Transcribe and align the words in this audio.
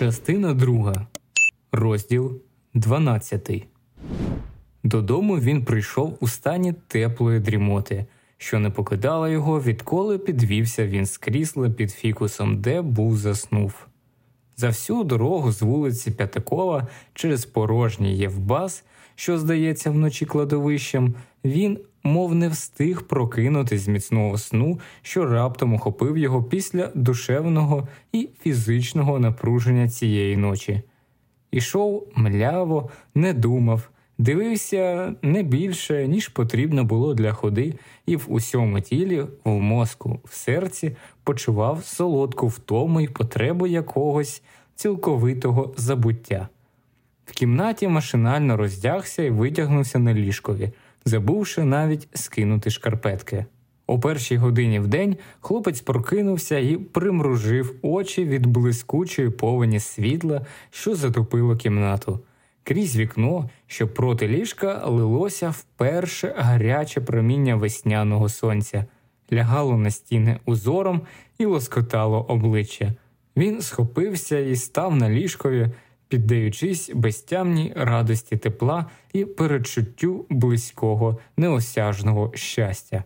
Частина 0.00 0.54
друга, 0.54 1.06
розділ 1.72 2.40
12. 2.74 3.66
Додому 4.84 5.38
він 5.38 5.64
прийшов 5.64 6.16
у 6.20 6.28
стані 6.28 6.74
теплої 6.86 7.40
дрімоти, 7.40 8.06
що 8.36 8.58
не 8.58 8.70
покидала 8.70 9.28
його, 9.28 9.60
відколи 9.60 10.18
підвівся 10.18 10.86
він 10.86 11.06
з 11.06 11.18
крісла 11.18 11.70
під 11.70 11.90
фікусом, 11.90 12.60
де 12.60 12.82
був 12.82 13.16
заснув. 13.16 13.86
За 14.56 14.68
всю 14.68 15.04
дорогу 15.04 15.52
з 15.52 15.62
вулиці 15.62 16.10
П'ятакова 16.10 16.88
через 17.14 17.44
порожній 17.44 18.16
Євбас, 18.16 18.84
що 19.14 19.38
здається 19.38 19.90
вночі 19.90 20.26
кладовищем, 20.26 21.14
він 21.44 21.78
мов 22.02 22.34
не 22.34 22.48
встиг 22.48 23.02
прокинути 23.02 23.78
з 23.78 23.88
міцного 23.88 24.38
сну, 24.38 24.80
що 25.02 25.26
раптом 25.26 25.74
охопив 25.74 26.18
його 26.18 26.42
після 26.42 26.90
душевного 26.94 27.88
і 28.12 28.28
фізичного 28.42 29.18
напруження 29.18 29.88
цієї 29.88 30.36
ночі. 30.36 30.82
Ішов 31.50 32.08
мляво, 32.14 32.90
не 33.14 33.32
думав, 33.32 33.90
дивився 34.18 35.14
не 35.22 35.42
більше, 35.42 36.08
ніж 36.08 36.28
потрібно 36.28 36.84
було 36.84 37.14
для 37.14 37.32
ходи, 37.32 37.74
і 38.06 38.16
в 38.16 38.26
усьому 38.28 38.80
тілі, 38.80 39.26
в 39.44 39.50
мозку, 39.50 40.20
в 40.24 40.34
серці 40.34 40.96
почував 41.24 41.84
солодку 41.84 42.48
втому 42.48 43.00
й 43.00 43.08
потребу 43.08 43.66
якогось 43.66 44.42
цілковитого 44.74 45.74
забуття. 45.76 46.48
В 47.26 47.32
кімнаті 47.32 47.88
машинально 47.88 48.56
роздягся 48.56 49.22
і 49.22 49.30
витягнувся 49.30 49.98
на 49.98 50.14
ліжкові 50.14 50.70
забувши 51.04 51.64
навіть 51.64 52.08
скинути 52.14 52.70
шкарпетки. 52.70 53.46
О 53.86 53.98
першій 53.98 54.36
годині 54.36 54.78
в 54.80 54.86
день 54.86 55.16
хлопець 55.40 55.80
прокинувся 55.80 56.58
і 56.58 56.76
примружив 56.76 57.74
очі 57.82 58.24
від 58.24 58.46
блискучої 58.46 59.30
повені 59.30 59.80
світла, 59.80 60.46
що 60.70 60.94
затопило 60.94 61.56
кімнату. 61.56 62.20
Крізь 62.62 62.96
вікно, 62.96 63.50
що 63.66 63.88
проти 63.88 64.28
ліжка 64.28 64.82
лилося 64.86 65.50
вперше 65.50 66.34
гаряче 66.38 67.00
проміння 67.00 67.56
весняного 67.56 68.28
сонця, 68.28 68.84
лягало 69.32 69.76
на 69.76 69.90
стіни 69.90 70.40
узором 70.44 71.00
і 71.38 71.44
лоскотало 71.44 72.22
обличчя. 72.28 72.92
Він 73.36 73.60
схопився 73.60 74.38
і 74.38 74.56
став 74.56 74.96
на 74.96 75.10
ліжкові, 75.10 75.68
піддаючись 76.10 76.90
безтямній 76.94 77.72
радості 77.76 78.36
тепла 78.36 78.86
і 79.12 79.24
передчуттю 79.24 80.26
близького, 80.30 81.18
неосяжного 81.36 82.32
щастя. 82.34 83.04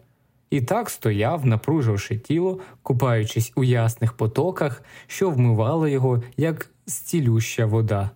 І 0.51 0.61
так 0.61 0.91
стояв, 0.91 1.47
напруживши 1.47 2.19
тіло, 2.19 2.61
купаючись 2.83 3.53
у 3.57 3.65
ясних 3.65 4.13
потоках, 4.13 4.83
що 5.07 5.31
вмивало 5.31 5.89
його, 5.89 6.23
як 6.37 6.71
зцілюща 6.87 7.67
вода. 7.67 8.11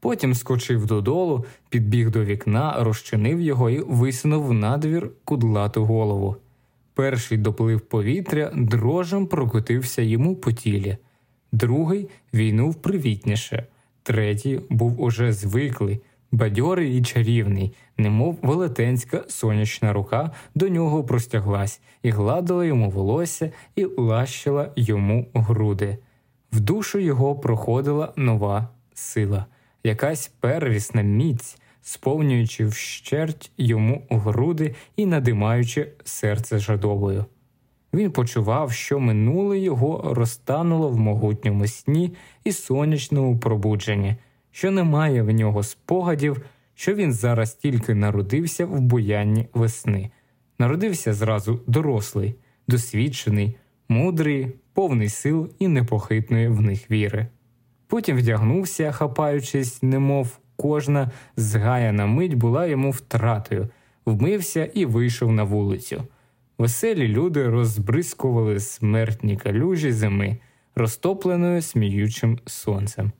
Потім 0.00 0.34
скочив 0.34 0.86
додолу, 0.86 1.44
підбіг 1.68 2.10
до 2.10 2.24
вікна, 2.24 2.76
розчинив 2.78 3.40
його 3.40 3.70
і 3.70 3.80
висунув 3.80 4.52
надвір 4.52 5.10
кудлату 5.24 5.84
голову. 5.84 6.36
Перший 6.94 7.38
доплив 7.38 7.80
повітря 7.80 8.52
дрожем 8.54 9.26
прокотився 9.26 10.02
йому 10.02 10.36
по 10.36 10.52
тілі, 10.52 10.96
другий 11.52 12.08
війнув 12.34 12.74
привітніше. 12.74 13.66
Третій 14.02 14.60
був 14.70 15.00
уже 15.00 15.32
звиклий, 15.32 16.00
бадьорий 16.32 16.98
і 16.98 17.02
чарівний, 17.02 17.74
немов 17.96 18.38
велетенська 18.42 19.24
сонячна 19.28 19.92
рука 19.92 20.30
до 20.54 20.68
нього 20.68 21.04
простяглась 21.04 21.80
і 22.02 22.10
гладила 22.10 22.64
йому 22.64 22.90
волосся 22.90 23.52
і 23.76 23.84
лащила 23.84 24.72
йому 24.76 25.26
груди. 25.34 25.98
В 26.52 26.60
душу 26.60 26.98
його 26.98 27.36
проходила 27.36 28.12
нова 28.16 28.68
сила, 28.94 29.46
якась 29.84 30.28
первісна 30.40 31.02
міць, 31.02 31.58
сповнюючи 31.82 32.66
вщерть 32.66 33.50
йому 33.58 34.06
груди 34.10 34.74
і 34.96 35.06
надимаючи 35.06 35.92
серце 36.04 36.58
жадобою. 36.58 37.24
Він 37.92 38.10
почував, 38.10 38.72
що 38.72 39.00
минуле 39.00 39.58
його 39.58 40.14
розтануло 40.14 40.88
в 40.88 40.98
могутньому 40.98 41.66
сні 41.66 42.12
і 42.44 42.52
сонячному 42.52 43.38
пробудженні, 43.38 44.16
що 44.50 44.70
немає 44.70 45.22
в 45.22 45.30
нього 45.30 45.62
спогадів, 45.62 46.42
що 46.74 46.94
він 46.94 47.12
зараз 47.12 47.54
тільки 47.54 47.94
народився 47.94 48.66
в 48.66 48.80
буянні 48.80 49.46
весни, 49.54 50.10
народився 50.58 51.14
зразу 51.14 51.60
дорослий, 51.66 52.34
досвідчений, 52.68 53.56
мудрий, 53.88 54.52
повний 54.72 55.08
сил 55.08 55.50
і 55.58 55.68
непохитної 55.68 56.48
в 56.48 56.60
них 56.60 56.90
віри. 56.90 57.26
Потім 57.86 58.16
вдягнувся, 58.16 58.92
хапаючись, 58.92 59.82
немов 59.82 60.38
кожна 60.56 61.10
згаяна 61.36 62.06
мить 62.06 62.34
була 62.34 62.66
йому 62.66 62.90
втратою, 62.90 63.68
вмився 64.06 64.64
і 64.64 64.84
вийшов 64.84 65.32
на 65.32 65.42
вулицю. 65.42 66.02
Веселі 66.60 67.08
люди 67.08 67.48
розбризкували 67.48 68.60
смертні 68.60 69.36
калюжі 69.36 69.92
зими, 69.92 70.36
розтопленою 70.74 71.62
сміючим 71.62 72.38
сонцем. 72.46 73.12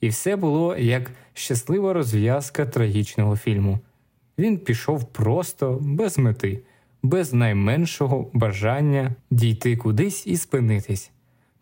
І 0.00 0.08
все 0.08 0.36
було 0.36 0.76
як 0.76 1.10
щаслива 1.34 1.92
розв'язка 1.92 2.66
трагічного 2.66 3.36
фільму. 3.36 3.78
Він 4.38 4.58
пішов 4.58 5.12
просто 5.12 5.78
без 5.80 6.18
мети, 6.18 6.60
без 7.02 7.32
найменшого 7.32 8.30
бажання 8.32 9.14
дійти 9.30 9.76
кудись 9.76 10.26
і 10.26 10.36
спинитись. 10.36 11.10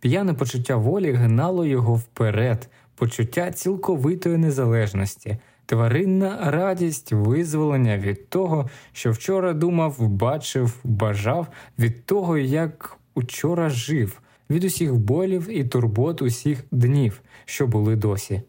П'яне 0.01 0.35
почуття 0.35 0.77
волі 0.77 1.13
гнало 1.13 1.67
його 1.67 1.95
вперед, 1.95 2.69
почуття 2.95 3.53
цілковитої 3.53 4.37
незалежності 4.37 5.37
тваринна 5.71 6.51
радість 6.51 7.13
визволення 7.13 7.99
від 7.99 8.29
того, 8.29 8.71
що 8.93 9.11
вчора 9.11 9.53
думав, 9.53 10.09
бачив, 10.09 10.81
бажав, 10.85 11.47
від 11.79 12.07
того, 12.07 12.39
як 12.39 12.99
учора 13.15 13.71
жив, 13.71 14.21
від 14.51 14.65
усіх 14.65 14.95
болів 14.95 15.49
і 15.59 15.65
турбот 15.65 16.23
усіх 16.23 16.65
днів, 16.71 17.21
що 17.45 17.67
були 17.67 17.97
досі. 17.97 18.43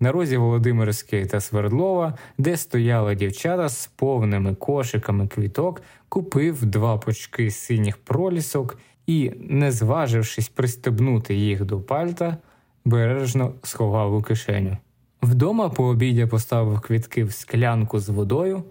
На 0.00 0.12
розі 0.12 0.36
Володимирської 0.36 1.26
та 1.26 1.40
Свердлова, 1.40 2.18
де 2.38 2.56
стояли 2.56 3.14
дівчата 3.14 3.68
з 3.68 3.86
повними 3.86 4.54
кошиками 4.54 5.28
квіток, 5.28 5.82
купив 6.08 6.64
два 6.64 6.98
почки 6.98 7.50
синіх 7.50 7.96
пролісок 7.96 8.78
і, 9.06 9.32
не 9.40 9.72
зважившись 9.72 10.48
пристебнути 10.48 11.34
їх 11.34 11.64
до 11.64 11.80
пальта, 11.80 12.36
бережно 12.84 13.54
сховав 13.62 14.14
у 14.14 14.22
кишеню. 14.22 14.76
Вдома 15.22 15.68
по 15.68 15.84
обіді 15.84 16.26
поставив 16.26 16.80
квітки 16.80 17.24
в 17.24 17.32
склянку 17.32 18.00
з 18.00 18.08
водою. 18.08 18.62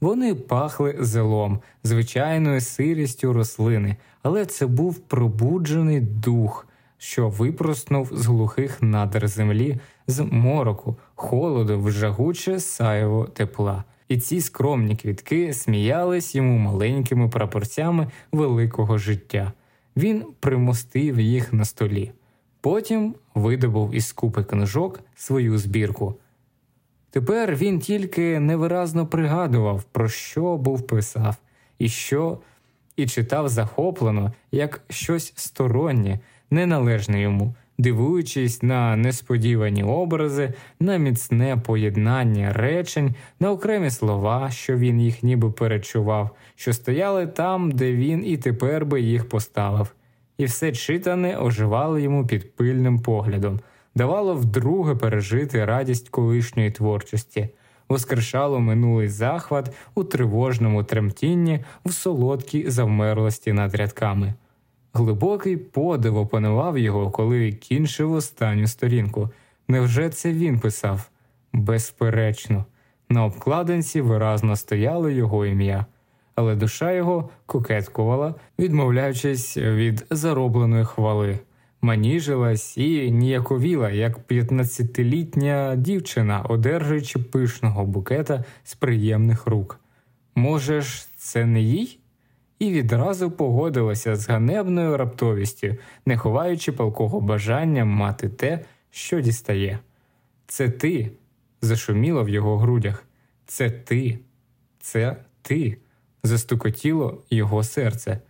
Вони 0.00 0.34
пахли 0.34 0.96
зелом, 1.00 1.60
звичайною 1.84 2.60
сирістю 2.60 3.32
рослини, 3.32 3.96
але 4.22 4.46
це 4.46 4.66
був 4.66 4.98
пробуджений 4.98 6.00
дух, 6.00 6.66
що 6.98 7.28
випроснув 7.28 8.10
з 8.12 8.26
глухих 8.26 8.82
надр 8.82 9.28
землі, 9.28 9.76
з 10.06 10.20
мороку, 10.20 10.96
холоду 11.14 11.80
в 11.80 11.90
жагуче 11.90 12.60
саєво 12.60 13.24
тепла. 13.24 13.84
І 14.08 14.18
ці 14.18 14.40
скромні 14.40 14.96
квітки 14.96 15.52
сміялись 15.52 16.34
йому 16.34 16.58
маленькими 16.58 17.28
прапорцями 17.28 18.06
великого 18.32 18.98
життя. 18.98 19.52
Він 19.96 20.24
примостив 20.40 21.20
їх 21.20 21.52
на 21.52 21.64
столі. 21.64 22.12
Потім 22.66 23.14
видобув 23.34 23.94
із 23.94 24.12
купи 24.12 24.44
книжок 24.44 25.00
свою 25.16 25.58
збірку. 25.58 26.14
Тепер 27.10 27.56
він 27.56 27.78
тільки 27.78 28.40
невиразно 28.40 29.06
пригадував, 29.06 29.82
про 29.82 30.08
що 30.08 30.56
був 30.56 30.86
писав, 30.86 31.36
і 31.78 31.88
що, 31.88 32.38
і 32.96 33.06
читав 33.06 33.48
захоплено, 33.48 34.32
як 34.52 34.82
щось 34.88 35.32
стороннє, 35.36 36.18
неналежне 36.50 37.20
йому, 37.20 37.54
дивуючись 37.78 38.62
на 38.62 38.96
несподівані 38.96 39.82
образи, 39.82 40.52
на 40.80 40.96
міцне 40.96 41.56
поєднання 41.56 42.52
речень, 42.52 43.14
на 43.40 43.50
окремі 43.50 43.90
слова, 43.90 44.50
що 44.50 44.76
він 44.76 45.00
їх 45.00 45.22
ніби 45.22 45.50
перечував, 45.50 46.30
що 46.56 46.72
стояли 46.72 47.26
там, 47.26 47.70
де 47.70 47.92
він 47.92 48.26
і 48.26 48.36
тепер 48.36 48.86
би 48.86 49.00
їх 49.00 49.28
поставив 49.28 49.94
і 50.38 50.44
все 50.44 50.72
читане 50.72 51.38
оживало 51.38 51.98
йому 51.98 52.26
під 52.26 52.56
пильним 52.56 52.98
поглядом, 52.98 53.60
давало 53.94 54.34
вдруге 54.34 54.94
пережити 54.94 55.64
радість 55.64 56.08
колишньої 56.08 56.70
творчості, 56.70 57.48
воскрешало 57.88 58.60
минулий 58.60 59.08
захват 59.08 59.74
у 59.94 60.04
тривожному 60.04 60.84
тремтінні, 60.84 61.64
в 61.84 61.92
солодкій 61.92 62.70
завмерлості 62.70 63.52
над 63.52 63.74
рядками. 63.74 64.34
Глибокий 64.92 65.56
подив 65.56 66.16
опанував 66.16 66.78
його, 66.78 67.10
коли 67.10 67.52
кінчив 67.52 68.12
останню 68.12 68.66
сторінку. 68.66 69.30
Невже 69.68 70.10
це 70.10 70.32
він 70.32 70.60
писав? 70.60 71.10
Безперечно, 71.52 72.64
на 73.08 73.24
обкладинці 73.24 74.00
виразно 74.00 74.56
стояло 74.56 75.10
його 75.10 75.46
ім'я 75.46 75.86
але 76.36 76.54
душа 76.54 76.92
його 76.92 77.30
кокеткувала, 77.46 78.34
відмовляючись 78.58 79.56
від 79.56 80.06
заробленої 80.10 80.84
хвали. 80.84 81.38
маніжилась 81.80 82.78
і 82.78 83.10
ніяковіла, 83.10 83.90
як 83.90 84.18
15-літня 84.28 85.76
дівчина, 85.76 86.42
одержуючи 86.42 87.18
пишного 87.18 87.84
букета 87.84 88.44
з 88.64 88.74
приємних 88.74 89.46
рук. 89.46 89.80
Може 90.34 90.80
ж, 90.80 91.08
це 91.16 91.46
не 91.46 91.60
їй? 91.60 91.98
І 92.58 92.70
відразу 92.70 93.30
погодилася 93.30 94.16
з 94.16 94.28
ганебною 94.28 94.96
раптовістю, 94.96 95.76
не 96.06 96.16
ховаючи 96.16 96.72
палкого 96.72 97.20
бажання 97.20 97.84
мати 97.84 98.28
те, 98.28 98.60
що 98.90 99.20
дістає. 99.20 99.78
Це 100.46 100.68
ти, 100.68 101.10
зашуміло 101.62 102.24
в 102.24 102.28
його 102.28 102.58
грудях. 102.58 103.04
Це 103.46 103.70
ти, 103.70 104.18
це 104.80 105.16
ти, 105.42 105.76
застукотіло 106.26 107.22
його 107.30 107.62
серце. 107.62 108.20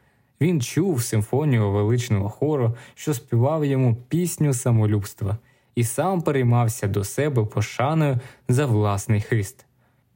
Він 0.40 0.62
чув 0.62 1.02
симфонію 1.02 1.70
величного 1.70 2.28
хору, 2.28 2.76
що 2.94 3.14
співав 3.14 3.64
йому 3.64 3.96
пісню 4.08 4.54
самолюбства, 4.54 5.38
і 5.74 5.84
сам 5.84 6.22
переймався 6.22 6.86
до 6.86 7.04
себе 7.04 7.44
пошаною 7.44 8.18
за 8.48 8.66
власний 8.66 9.20
хист. 9.20 9.66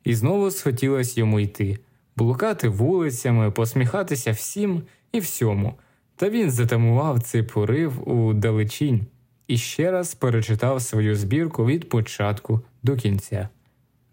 І 0.04 0.14
знову 0.14 0.50
схотілось 0.50 1.18
йому 1.18 1.40
йти, 1.40 1.78
блукати 2.16 2.68
вулицями, 2.68 3.50
посміхатися 3.50 4.32
всім 4.32 4.82
і 5.12 5.20
всьому. 5.20 5.74
Та 6.16 6.30
він 6.30 6.50
затамував 6.50 7.22
цей 7.22 7.42
порив 7.42 8.08
у 8.08 8.32
далечінь 8.32 9.06
і 9.48 9.58
ще 9.58 9.90
раз 9.90 10.14
перечитав 10.14 10.82
свою 10.82 11.16
збірку 11.16 11.66
від 11.66 11.88
початку 11.88 12.60
до 12.82 12.96
кінця. 12.96 13.48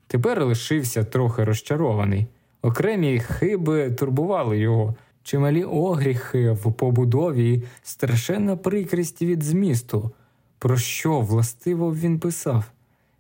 Тепер 0.08 0.46
лишився 0.46 1.04
трохи 1.04 1.44
розчарований. 1.44 2.28
Окремі 2.68 3.20
хиби 3.20 3.92
турбували 3.92 4.58
його, 4.58 4.96
чималі 5.24 5.64
огріхи 5.64 6.52
в 6.52 6.74
побудові 6.74 7.54
і 7.54 7.64
страшенна 7.84 8.58
прикрість 8.58 9.22
від 9.22 9.44
змісту. 9.44 10.12
Про 10.60 10.78
що 10.78 11.20
властиво 11.20 11.96
він 11.96 12.20
писав? 12.20 12.64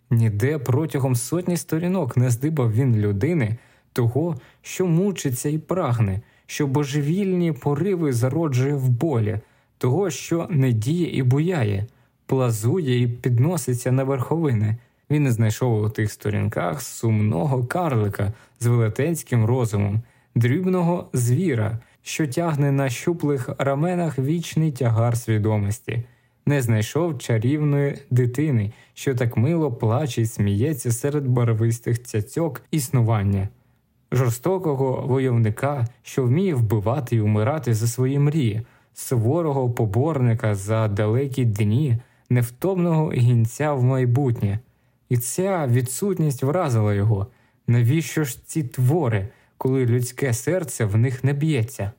Ніде 0.10 0.60
протягом 0.60 1.16
сотні 1.16 1.58
сторінок 1.58 2.18
не 2.18 2.30
здибав 2.30 2.74
він 2.74 2.96
людини, 2.96 3.58
того, 3.94 4.36
що 4.62 4.86
мучиться 4.86 5.50
і 5.50 5.58
прагне, 5.58 6.22
що 6.46 6.68
божевільні 6.68 7.52
пориви 7.52 8.14
зароджує 8.14 8.76
в 8.76 8.90
болі, 8.90 9.40
того, 9.78 10.10
що 10.10 10.48
не 10.50 10.72
діє 10.72 11.18
і 11.18 11.24
буяє, 11.24 11.86
плазує 12.26 13.02
і 13.02 13.08
підноситься 13.08 13.92
на 13.92 14.04
верховини. 14.04 14.78
Він 15.10 15.24
не 15.24 15.32
знайшов 15.32 15.84
у 15.84 15.90
тих 15.90 16.12
сторінках 16.12 16.82
сумного 16.82 17.66
карлика 17.66 18.34
з 18.60 18.66
велетенським 18.66 19.46
розумом, 19.46 20.02
дрібного 20.36 21.10
звіра, 21.14 21.80
що 22.02 22.28
тягне 22.28 22.72
на 22.72 22.90
щуплих 22.90 23.50
раменах 23.58 24.20
вічний 24.20 24.72
тягар 24.72 25.18
свідомості, 25.18 26.04
не 26.46 26.62
знайшов 26.62 27.18
чарівної 27.18 28.00
дитини, 28.12 28.72
що 28.94 29.16
так 29.16 29.38
мило 29.38 29.72
плаче 29.72 30.22
й 30.22 30.26
сміється 30.26 30.92
серед 30.92 31.28
барвистих 31.28 32.04
цяцьок 32.04 32.62
існування, 32.72 33.50
жорстокого 34.12 35.08
войовника, 35.08 35.88
що 36.04 36.24
вміє 36.24 36.56
вбивати 36.56 37.16
й 37.16 37.20
умирати 37.20 37.74
за 37.74 37.88
свої 37.88 38.20
мрії, 38.20 38.62
суворого 38.94 39.70
поборника 39.70 40.56
за 40.56 40.88
далекі 40.88 41.46
дні, 41.46 41.98
невтомного 42.30 43.12
гінця 43.12 43.74
в 43.74 43.84
майбутнє. 43.84 44.60
І 45.10 45.18
ця 45.18 45.68
відсутність 45.68 46.44
вразила 46.44 46.94
його. 46.94 47.28
Навіщо 47.68 48.24
ж 48.24 48.46
ці 48.46 48.64
твори, 48.64 49.28
коли 49.58 49.86
людське 49.86 50.34
серце 50.34 50.86
в 50.86 50.98
них 50.98 51.24
не 51.24 51.34
б'ється? 51.34 51.92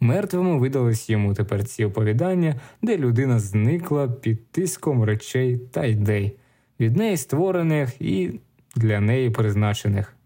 Мертвими 0.00 0.58
видались 0.58 1.10
йому 1.10 1.34
тепер 1.34 1.64
ці 1.64 1.84
оповідання, 1.84 2.60
де 2.82 2.98
людина 2.98 3.38
зникла 3.38 4.08
під 4.08 4.50
тиском 4.50 5.04
речей 5.04 5.58
та 5.58 5.84
ідей, 5.84 6.36
від 6.80 6.96
неї 6.96 7.16
створених 7.16 8.00
і 8.00 8.40
для 8.76 9.00
неї 9.00 9.30
призначених. 9.30 10.16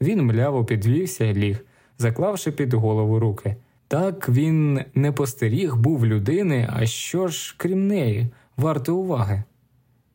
Він 0.00 0.22
мляво 0.22 0.64
підвівся 0.64 1.24
і 1.24 1.34
ліг, 1.34 1.64
заклавши 1.98 2.52
під 2.52 2.74
голову 2.74 3.18
руки. 3.18 3.56
Так 3.88 4.28
він 4.28 4.80
не 4.94 5.12
постеріг 5.12 5.76
був 5.76 6.06
людини, 6.06 6.68
а 6.72 6.86
що 6.86 7.28
ж, 7.28 7.54
крім 7.58 7.86
неї, 7.86 8.28
варто 8.56 8.96
уваги. 8.96 9.42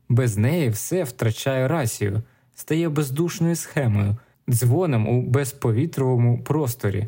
Без 0.10 0.38
неї 0.38 0.70
все 0.70 1.04
втрачає 1.04 1.68
рацію, 1.68 2.22
стає 2.56 2.90
бездушною 2.90 3.56
схемою, 3.56 4.18
дзвоном 4.50 5.08
у 5.08 5.22
безповітровому 5.22 6.44
просторі. 6.44 7.08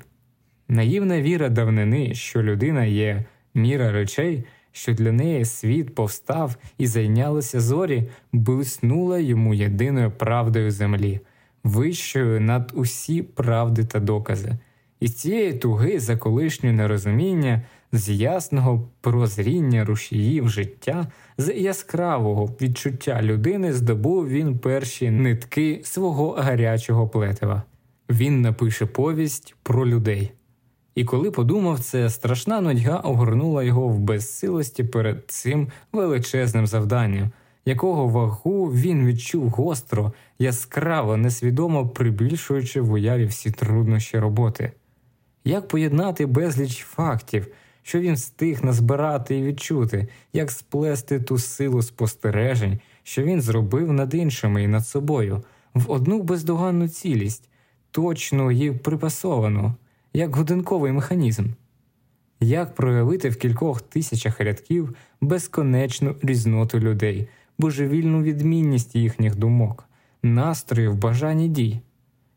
Наївна 0.68 1.22
віра 1.22 1.50
давнини, 1.50 2.16
що 2.16 2.44
людина 2.44 2.86
є 2.86 3.26
міра 3.54 3.92
речей, 3.92 4.44
що 4.72 4.94
для 4.94 5.12
неї 5.12 5.46
світ 5.46 5.96
повстав 5.96 6.56
і 6.78 6.88
зайнялися 6.88 7.60
зорі, 7.60 8.04
блиснула 8.32 9.20
йому 9.20 9.54
єдиною 9.54 10.12
правдою 10.12 10.72
землі, 10.72 11.20
вищою 11.64 12.42
над 12.42 12.72
усі 12.76 13.22
правди 13.22 13.84
та 13.84 14.00
докази. 14.00 14.52
І 15.00 15.08
з 15.08 15.16
цієї 15.16 15.54
туги 15.54 16.00
за 16.00 16.18
колишнє 16.18 16.72
нерозуміння 16.72 17.62
з 17.92 18.10
ясного 18.10 18.90
прозріння 19.02 19.86
рушіїв 19.86 20.50
життя, 20.50 21.08
з 21.38 21.54
яскравого 21.54 22.56
відчуття 22.62 23.22
людини 23.22 23.74
здобув 23.74 24.28
він 24.28 24.60
перші 24.60 25.12
нитки 25.12 25.82
свого 25.84 26.32
гарячого 26.32 27.08
плетива. 27.08 27.64
Він 28.10 28.42
напише 28.42 28.86
повість 28.86 29.56
про 29.64 29.88
людей. 29.88 30.32
І 30.96 31.06
коли 31.06 31.32
подумав 31.32 31.80
це, 31.80 32.10
страшна 32.10 32.62
нудьга 32.62 32.96
огорнула 32.96 33.64
його 33.64 33.88
в 33.88 34.00
безсилості 34.00 34.84
перед 34.84 35.24
цим 35.28 35.68
величезним 35.94 36.68
завданням, 36.68 37.32
якого 37.66 38.08
вагу 38.08 38.66
він 38.66 39.08
відчув 39.08 39.50
гостро, 39.50 40.14
яскраво, 40.40 41.18
несвідомо 41.18 41.88
прибільшуючи 41.88 42.82
в 42.82 42.92
уяві 42.92 43.26
всі 43.26 43.52
труднощі 43.52 44.20
роботи. 44.20 44.72
Як 45.46 45.68
поєднати 45.68 46.26
безліч 46.26 46.84
фактів, 46.84 47.48
що 47.84 48.00
він 48.00 48.14
встиг 48.14 48.64
назбирати 48.64 49.38
і 49.38 49.44
відчути, 49.44 50.08
як 50.34 50.52
сплести 50.52 51.20
ту 51.20 51.38
силу 51.38 51.82
спостережень, 51.82 52.80
що 53.04 53.24
він 53.24 53.42
зробив 53.42 53.94
над 53.94 54.14
іншими 54.14 54.64
і 54.64 54.68
над 54.68 54.88
собою, 54.88 55.44
в 55.74 55.92
одну 55.92 56.24
бездоганну 56.24 56.88
цілість, 56.88 57.50
точну 57.92 58.52
і 58.52 58.72
припасовану, 58.72 59.74
як 60.14 60.36
годинковий 60.36 60.92
механізм, 60.92 61.46
як 62.40 62.76
проявити 62.76 63.30
в 63.30 63.36
кількох 63.36 63.82
тисячах 63.82 64.40
рядків 64.40 64.96
безконечну 65.22 66.16
різноту 66.22 66.80
людей, 66.80 67.28
божевільну 67.58 68.22
відмінність 68.22 68.96
їхніх 68.96 69.36
думок, 69.36 69.84
настроїв, 70.24 70.96
бажань 70.96 71.42
і 71.42 71.48
дій, 71.48 71.80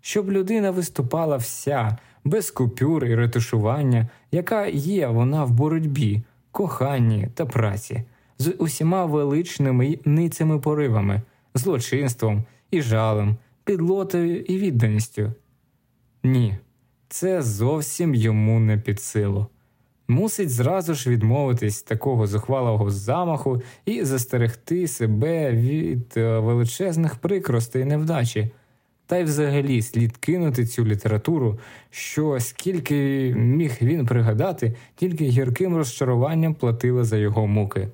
щоб 0.01 0.31
людина 0.31 0.71
виступала 0.71 1.37
вся 1.37 1.99
без 2.25 2.51
купюр 2.51 3.05
і 3.05 3.15
ретушування, 3.15 4.09
яка 4.33 4.67
є 4.67 5.07
вона 5.07 5.45
в 5.45 5.51
боротьбі, 5.51 6.23
коханні 6.51 7.29
та 7.35 7.47
праці, 7.47 8.03
з 8.39 8.55
усіма 8.59 9.05
величними 9.05 9.99
ницями 10.05 10.59
поривами, 10.59 11.23
злочинством 11.55 12.45
і 12.71 12.83
жалем, 12.83 13.37
підлотою 13.65 14.41
і 14.41 14.59
відданістю. 14.59 15.33
Ні, 16.23 16.59
це 17.09 17.43
зовсім 17.43 18.15
йому 18.15 18.61
не 18.61 18.79
під 18.79 19.01
силу. 19.01 19.47
Мусить 20.09 20.51
зразу 20.51 20.95
ж 20.95 21.11
відмовитись 21.11 21.83
такого 21.83 22.27
зухвалого 22.27 22.91
замаху 22.91 23.63
і 23.85 24.05
застерегти 24.05 24.89
себе 24.89 25.53
від 25.53 26.15
е, 26.17 26.39
величезних 26.39 27.15
прикростей 27.15 27.85
невдачі 27.85 28.51
та 29.07 29.19
й 29.19 29.25
взагалі 29.25 29.83
слід 29.83 30.17
кинути 30.17 30.67
цю 30.67 30.85
літературу, 30.85 31.59
що 31.91 32.41
скільки 32.41 32.95
міг 33.37 33.79
він 33.83 34.07
пригадати, 34.07 34.77
тільки 34.97 35.25
гірким 35.25 35.77
розчаруванням 35.77 36.55
платила 36.55 37.05
за 37.05 37.17
його 37.17 37.47
муки. 37.47 37.89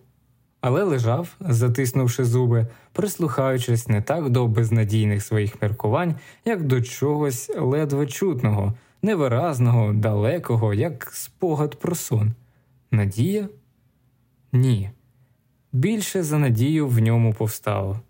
Але 0.61 0.83
лежав, 0.83 1.37
затиснувши 1.41 2.25
зуби, 2.25 2.67
прислухаючись 2.93 3.89
не 3.89 4.03
так 4.03 4.31
до 4.31 4.47
безнадійних 4.47 5.23
своїх 5.23 5.63
міркувань, 5.63 6.15
як 6.45 6.63
до 6.65 6.83
чогось 6.83 7.51
ледве 7.59 8.07
чутного, 8.07 8.75
невиразного, 9.03 9.93
далекого, 9.93 10.75
як 10.75 11.11
спогад 11.13 11.81
про 11.81 11.95
сон. 11.95 12.33
Надія? 12.91 13.49
Ні. 14.53 14.91
Більше 15.73 16.23
за 16.23 16.39
надію 16.39 16.89
в 16.89 16.99
ньому 16.99 17.35
повстало. 17.35 18.01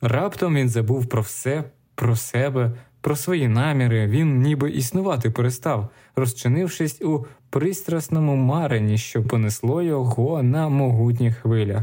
Раптом 0.00 0.54
він 0.54 0.68
забув 0.68 1.06
про 1.06 1.22
все, 1.22 1.64
про 1.96 2.16
себе, 2.16 2.72
про 3.00 3.16
свої 3.16 3.48
наміри 3.48 4.06
він 4.06 4.40
ніби 4.40 4.70
існувати 4.70 5.30
перестав, 5.30 5.88
розчинившись 6.16 7.02
у 7.02 7.24
пристрасному 7.50 8.36
марені, 8.36 8.98
що 8.98 9.22
понесло 9.22 9.82
його 9.82 10.42
на 10.42 10.68
могутніх 10.68 11.36
хвилях. 11.36 11.82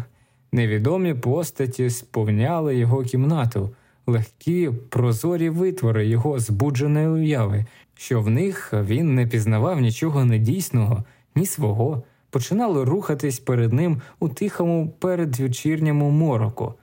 Невідомі 0.52 1.14
постаті 1.14 1.90
сповняли 1.90 2.76
його 2.76 3.04
кімнату, 3.04 3.70
легкі 4.08 4.70
прозорі 4.90 5.50
витвори 5.50 6.08
його 6.08 6.40
збудженої 6.40 7.08
уяви, 7.08 7.66
що 7.96 8.22
в 8.22 8.30
них 8.30 8.74
він 8.74 9.16
не 9.16 9.28
пізнавав 9.28 9.82
нічого 9.82 10.26
недійсного, 10.26 11.04
ні 11.36 11.46
свого, 11.46 12.04
починали 12.30 12.84
рухатись 12.84 13.40
перед 13.40 13.74
ним 13.74 14.02
у 14.20 14.30
тихому 14.30 14.94
передвечірньому 15.00 16.10
мороку. 16.10 16.74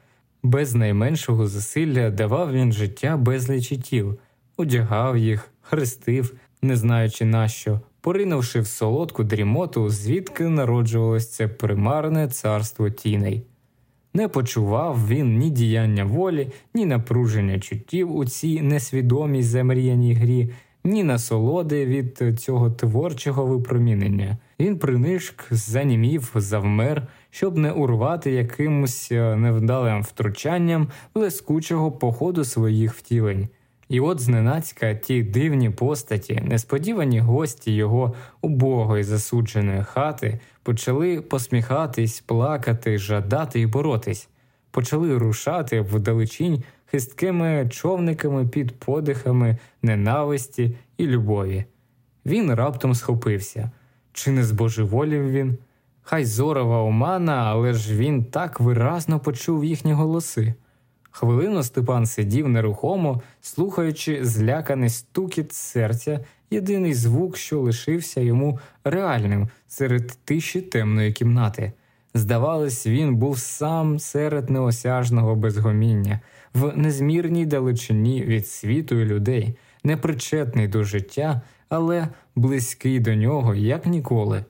Без 0.43 0.75
найменшого 0.75 1.47
зусилля 1.47 2.11
давав 2.11 2.53
він 2.53 2.73
життя 2.73 3.17
безлічі 3.17 3.77
тіл, 3.77 4.19
одягав 4.57 5.19
їх, 5.19 5.51
хрестив, 5.61 6.35
не 6.63 6.77
знаючи 6.77 7.25
нащо, 7.25 7.81
поринувши 8.01 8.61
в 8.61 8.67
солодку 8.67 9.25
дрімоту, 9.25 9.89
звідки 9.89 10.49
народжувалось 10.49 11.31
це 11.31 11.49
примарне 11.49 12.29
царство 12.29 12.91
тіней. 12.91 13.43
Не 14.15 14.29
почував 14.29 15.09
він 15.09 15.39
ні 15.39 15.51
діяння 15.51 16.05
волі, 16.05 16.49
ні 16.75 16.87
напруження 16.87 17.59
чуттів 17.59 18.17
у 18.17 18.25
цій 18.25 18.61
несвідомій 18.61 19.43
замріяній 19.43 20.15
грі, 20.15 20.51
ні 20.85 21.05
насолоди 21.05 21.87
від 21.87 22.41
цього 22.41 22.71
творчого 22.71 23.47
випромінення. 23.47 24.39
Він 24.61 24.79
принишк, 24.79 25.47
занімів, 25.51 26.33
завмер, 26.35 27.07
щоб 27.31 27.59
не 27.59 27.73
урвати 27.73 28.31
якимось 28.31 29.13
е, 29.13 29.37
невдалим 29.37 30.03
втручанням 30.03 30.89
блискучого 31.15 31.93
походу 31.93 32.45
своїх 32.45 32.95
втілень. 32.95 33.49
І 33.89 34.01
от 34.01 34.21
зненацька 34.21 34.95
ті 34.95 35.23
дивні 35.23 35.71
постаті, 35.71 36.41
несподівані 36.45 37.21
гості 37.21 37.75
його 37.75 38.15
убогої 38.41 39.05
засудженої 39.05 39.85
хати, 39.85 40.41
почали 40.63 41.21
посміхатись, 41.21 42.21
плакати, 42.21 42.99
жадати 42.99 43.61
і 43.61 43.67
боротись, 43.67 44.29
почали 44.71 45.19
рушати 45.19 45.81
вдалечінь 45.81 46.63
хисткими 46.87 47.69
човниками 47.71 48.49
під 48.49 48.79
подихами 48.79 49.57
ненависті 49.83 50.77
і 50.97 51.07
любові. 51.07 51.65
Він 52.27 52.55
раптом 52.55 52.95
схопився. 52.95 53.71
Чи 54.13 54.31
не 54.31 54.45
збожеволів 54.45 55.31
він? 55.31 55.59
Хай 56.03 56.25
зорова 56.25 56.83
омана, 56.83 57.37
але 57.37 57.73
ж 57.73 57.97
він 57.97 58.25
так 58.25 58.61
виразно 58.61 59.21
почув 59.21 59.65
їхні 59.65 59.93
голоси. 59.93 60.55
Хвилину 61.11 61.63
Степан 61.63 62.07
сидів 62.07 62.49
нерухомо, 62.49 63.23
слухаючи 63.41 64.25
зляканий 64.25 64.91
стукіт 64.91 65.53
серця, 65.53 66.21
єдиний 66.51 66.95
звук, 66.95 67.37
що 67.37 67.61
лишився 67.61 68.21
йому 68.21 68.59
реальним 68.85 69.49
серед 69.69 70.19
тиші 70.25 70.61
темної 70.61 71.13
кімнати. 71.13 71.73
Здавалось, 72.15 72.87
він 72.87 73.17
був 73.17 73.39
сам 73.39 73.99
серед 73.99 74.51
неосяжного 74.51 75.35
безгоміння, 75.35 76.21
в 76.55 76.77
незмірній 76.77 77.47
далечині 77.47 78.23
від 78.23 78.49
світу 78.49 79.01
і 79.01 79.05
людей, 79.05 79.55
непричетний 79.85 80.69
до 80.69 80.85
життя, 80.85 81.41
але 81.69 82.09
близький 82.35 83.01
до 83.01 83.15
нього, 83.15 83.55
як 83.55 83.87
ніколи. 83.87 84.45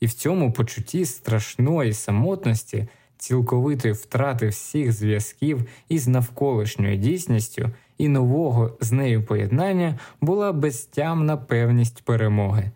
І 0.00 0.06
в 0.06 0.12
цьому 0.12 0.52
почутті 0.52 1.04
страшної 1.04 1.92
самотності 1.92 2.88
цілковитої 3.16 3.94
втрати 3.94 4.48
всіх 4.48 4.92
зв'язків 4.92 5.64
із 5.88 6.08
навколишньою 6.08 6.96
дійсністю 6.96 7.70
і 7.98 8.08
нового 8.08 8.76
з 8.80 8.92
нею 8.92 9.22
поєднання 9.22 9.98
була 10.20 10.52
безтямна 10.52 11.36
певність 11.36 12.02
перемоги. 12.02 12.70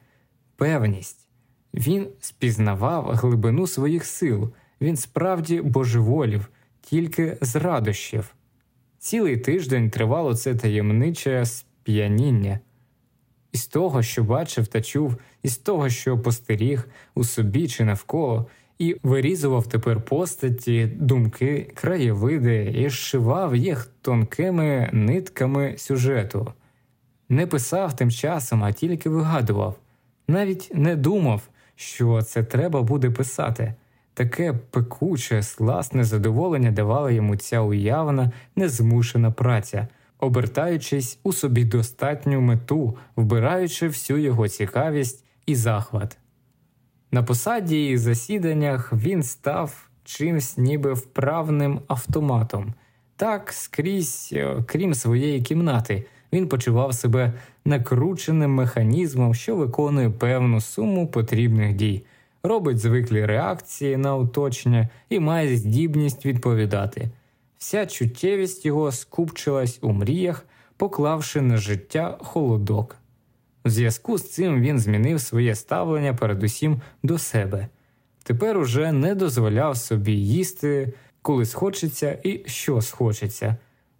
Певність. 0.56 1.28
Він 1.74 2.06
спізнавав 2.20 3.04
глибину 3.04 3.66
своїх 3.66 4.04
сил, 4.04 4.52
він 4.80 4.96
справді 4.96 5.60
божеволів, 5.60 6.48
тільки 6.80 7.38
з 7.40 7.56
радощів. 7.56 8.34
Цілий 8.98 9.36
тиждень 9.36 9.90
тривало 9.90 10.34
це 10.34 10.54
таємниче 10.54 11.46
сп'яніння. 11.46 12.60
Із 13.52 13.66
того, 13.66 14.02
що 14.02 14.24
бачив 14.24 14.66
та 14.66 14.82
чув, 14.82 15.16
із 15.42 15.56
того, 15.56 15.88
що 15.88 16.18
постеріг 16.18 16.88
у 17.14 17.24
собі 17.24 17.68
чи 17.68 17.84
навколо, 17.84 18.46
і 18.78 18.96
вирізував 19.02 19.66
тепер 19.66 20.00
постаті, 20.00 20.86
думки, 20.86 21.70
краєвиди 21.74 22.74
і 22.76 22.88
зшивав 22.88 23.56
їх 23.56 23.90
тонкими 24.02 24.90
нитками 24.92 25.74
сюжету. 25.78 26.52
Не 27.28 27.46
писав 27.46 27.96
тим 27.96 28.10
часом, 28.10 28.64
а 28.64 28.72
тільки 28.72 29.08
вигадував, 29.08 29.78
навіть 30.28 30.70
не 30.74 30.96
думав, 30.96 31.42
що 31.76 32.22
це 32.22 32.42
треба 32.44 32.82
буде 32.82 33.10
писати. 33.10 33.74
Таке 34.14 34.52
пекуче, 34.52 35.42
сласне 35.42 36.04
задоволення 36.04 36.70
давала 36.70 37.10
йому 37.10 37.36
ця 37.36 37.60
уявна, 37.60 38.30
незмушена 38.56 39.30
праця, 39.30 39.88
обертаючись 40.22 41.18
у 41.22 41.32
собі 41.32 41.64
достатню 41.64 42.40
мету, 42.40 42.96
вбираючи 43.16 43.88
всю 43.88 44.18
його 44.18 44.48
цікавість 44.48 45.24
і 45.46 45.54
захват. 45.54 46.18
На 47.12 47.22
посаді 47.22 47.88
і 47.88 47.96
засіданнях 47.96 48.92
він 48.92 49.22
став 49.22 49.88
чимсь 50.04 50.58
ніби 50.58 50.92
вправним 50.92 51.80
автоматом. 51.86 52.74
Так, 53.16 53.52
скрізь, 53.52 54.30
е, 54.32 54.56
крім 54.66 54.94
своєї 54.94 55.42
кімнати, 55.42 56.04
він 56.32 56.48
почував 56.48 56.94
себе 56.94 57.32
накрученим 57.64 58.50
механізмом, 58.54 59.34
що 59.34 59.56
виконує 59.56 60.10
певну 60.10 60.60
суму 60.60 61.06
потрібних 61.06 61.74
дій, 61.74 62.02
робить 62.42 62.78
звиклі 62.78 63.26
реакції 63.26 63.96
на 63.96 64.16
оточення 64.16 64.88
і 65.08 65.20
має 65.20 65.56
здібність 65.56 66.26
відповідати. 66.26 67.10
Вся 67.62 67.86
чуттєвість 67.86 68.66
його 68.66 68.92
скупчилась 68.92 69.78
у 69.82 69.92
мріях, 69.92 70.46
поклавши 70.76 71.40
на 71.40 71.56
життя 71.56 72.18
холодок. 72.20 72.96
У 73.64 73.68
зв'язку 73.68 74.18
з 74.18 74.30
цим 74.30 74.60
він 74.60 74.78
змінив 74.78 75.20
своє 75.20 75.54
ставлення 75.54 76.14
передусім 76.14 76.80
до 77.02 77.18
себе. 77.18 77.68
Тепер 78.22 78.58
уже 78.58 78.92
не 78.92 79.14
дозволяв 79.14 79.76
собі 79.76 80.12
їсти, 80.12 80.92
коли 81.22 81.44
схочеться 81.44 82.18
і 82.22 82.42
що 82.46 82.80
схочеться. 82.80 83.56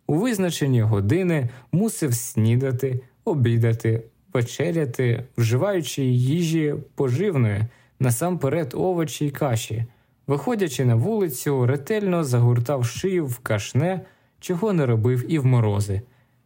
У 0.06 0.14
визначені 0.14 0.82
години 0.82 1.48
мусив 1.72 2.14
снідати, 2.14 3.00
обідати, 3.24 4.02
вечеряти, 4.32 5.24
вживаючи 5.36 6.02
їжі 6.04 6.74
поживної, 6.94 7.64
насамперед 8.00 8.74
овочі 8.74 9.26
й 9.26 9.30
каші. 9.30 9.84
Виходячи 10.26 10.84
на 10.84 10.94
вулицю, 10.94 11.66
ретельно 11.66 12.24
загортав 12.24 12.86
шию 12.86 13.26
в 13.26 13.38
кашне, 13.38 14.00
чого 14.40 14.72
не 14.72 14.86
робив 14.86 15.32
і 15.32 15.38
в 15.38 15.46
морози 15.46 16.02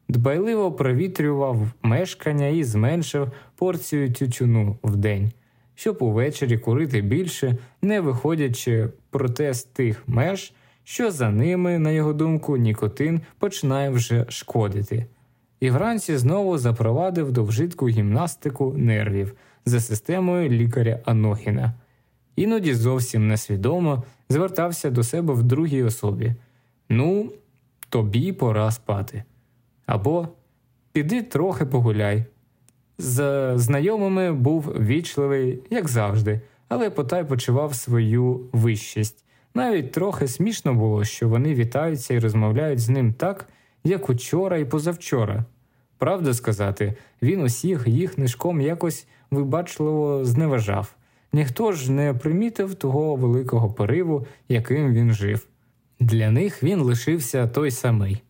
дбайливо 0.08 0.72
провітрював 0.72 1.72
мешкання 1.82 2.46
і 2.46 2.64
зменшив 2.64 3.32
порцію 3.56 4.12
тютюну 4.12 4.76
в 4.82 4.96
день, 4.96 5.32
щоб 5.74 5.96
увечері 6.00 6.58
курити 6.58 7.00
більше, 7.00 7.56
не 7.82 8.00
виходячи 8.00 8.88
проте 9.10 9.54
з 9.54 9.64
тих 9.64 10.02
меж, 10.06 10.52
що 10.84 11.10
за 11.10 11.30
ними, 11.30 11.78
на 11.78 11.90
його 11.90 12.12
думку, 12.12 12.56
нікотин 12.56 13.20
починає 13.38 13.90
вже 13.90 14.26
шкодити. 14.28 15.06
І 15.60 15.70
вранці 15.70 16.16
знову 16.16 16.58
запровадив 16.58 17.32
до 17.32 17.44
вжитку 17.44 17.88
гімнастику 17.88 18.74
нервів 18.76 19.34
за 19.64 19.80
системою 19.80 20.48
лікаря 20.48 21.00
Анохіна. 21.04 21.74
Іноді 22.36 22.74
зовсім 22.74 23.28
несвідомо 23.28 24.02
звертався 24.28 24.90
до 24.90 25.02
себе 25.02 25.34
в 25.34 25.42
другій 25.42 25.82
особі 25.82 26.34
Ну, 26.88 27.32
тобі 27.88 28.32
пора 28.32 28.70
спати 28.70 29.24
або 29.86 30.28
піди 30.92 31.22
трохи 31.22 31.66
погуляй. 31.66 32.24
З 32.98 33.52
знайомими 33.58 34.32
був 34.32 34.62
вічливий, 34.80 35.62
як 35.70 35.88
завжди, 35.88 36.40
але 36.68 36.90
потай 36.90 37.24
почував 37.24 37.74
свою 37.74 38.40
вищість. 38.52 39.24
Навіть 39.54 39.92
трохи 39.92 40.28
смішно 40.28 40.74
було, 40.74 41.04
що 41.04 41.28
вони 41.28 41.54
вітаються 41.54 42.14
і 42.14 42.18
розмовляють 42.18 42.78
з 42.78 42.88
ним 42.88 43.12
так, 43.12 43.48
як 43.84 44.10
учора 44.10 44.58
і 44.58 44.64
позавчора. 44.64 45.44
Правда 45.98 46.34
сказати, 46.34 46.94
він 47.22 47.40
усіх 47.40 47.86
їх 47.86 48.18
нишком 48.18 48.60
якось 48.60 49.06
вибачливо 49.30 50.24
зневажав. 50.24 50.95
Ніхто 51.32 51.72
ж 51.72 51.92
не 51.92 52.14
примітив 52.14 52.74
того 52.74 53.16
великого 53.16 53.70
пориву, 53.70 54.26
яким 54.48 54.92
він 54.92 55.12
жив. 55.12 55.46
Для 56.00 56.30
них 56.30 56.62
він 56.62 56.80
лишився 56.80 57.46
той 57.46 57.70
самий. 57.70 58.22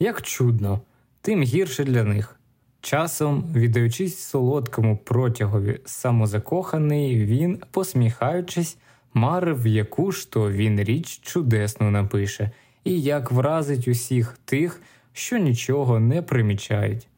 Як 0.00 0.22
чудно, 0.22 0.80
тим 1.20 1.42
гірше 1.42 1.84
для 1.84 2.04
них. 2.04 2.36
Часом, 2.80 3.44
віддаючись 3.54 4.18
солодкому 4.18 4.96
протягові 4.96 5.80
самозакоханий, 5.84 7.24
він, 7.24 7.58
посміхаючись, 7.70 8.76
марив, 9.14 9.66
яку 9.66 10.12
ж 10.12 10.30
то 10.30 10.52
він 10.52 10.80
річ 10.80 11.20
чудесну 11.22 11.90
напише, 11.90 12.50
і 12.84 13.00
як 13.00 13.32
вразить 13.32 13.88
усіх 13.88 14.38
тих, 14.44 14.80
що 15.12 15.38
нічого 15.38 16.00
не 16.00 16.22
примічають. 16.22 17.08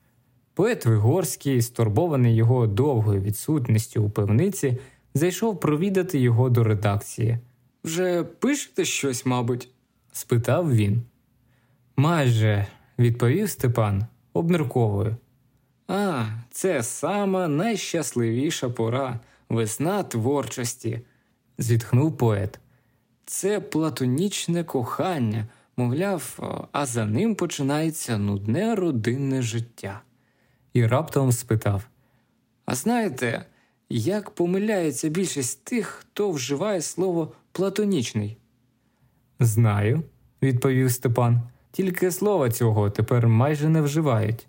Поет 0.55 0.87
Вигорський, 0.87 1.63
стурбований 1.63 2.37
його 2.37 2.67
довгою 2.67 3.21
відсутністю 3.21 4.03
у 4.03 4.11
пивниці, 4.11 4.79
зайшов 5.19 5.61
провідати 5.61 6.19
його 6.19 6.51
до 6.51 6.65
редакції. 6.65 7.39
Вже 7.85 8.23
пишете 8.23 8.85
щось, 8.85 9.27
мабуть? 9.27 9.69
спитав 10.13 10.75
він. 10.75 11.03
Майже 11.97 12.67
відповів 12.99 13.51
Степан, 13.51 14.07
обмірковую. 14.33 15.17
А, 15.89 16.25
це 16.51 16.83
сама 16.83 17.49
найщасливіша 17.49 18.71
пора, 18.71 19.21
весна 19.49 20.03
творчості. 20.03 21.01
зітхнув 21.59 22.17
поет. 22.17 22.59
Це 23.25 23.61
платонічне 23.61 24.65
кохання, 24.65 25.47
мовляв, 25.77 26.39
а 26.73 26.87
за 26.87 27.07
ним 27.07 27.35
починається 27.35 28.19
нудне 28.19 28.75
родинне 28.75 29.43
життя. 29.43 30.01
І 30.73 30.87
раптом 30.87 31.33
спитав: 31.33 31.85
А 32.67 32.75
знаєте, 32.75 33.45
як 33.91 34.31
помиляється 34.31 35.09
більшість 35.09 35.65
тих, 35.65 35.87
хто 35.87 36.31
вживає 36.31 36.81
слово 36.81 37.33
платонічний? 37.53 38.37
Знаю, 39.41 40.03
відповів 40.43 40.93
Степан. 40.93 41.41
Тільки 41.73 42.11
слова 42.11 42.51
цього 42.51 42.91
тепер 42.91 43.29
майже 43.29 43.69
не 43.69 43.83
вживають. 43.83 44.47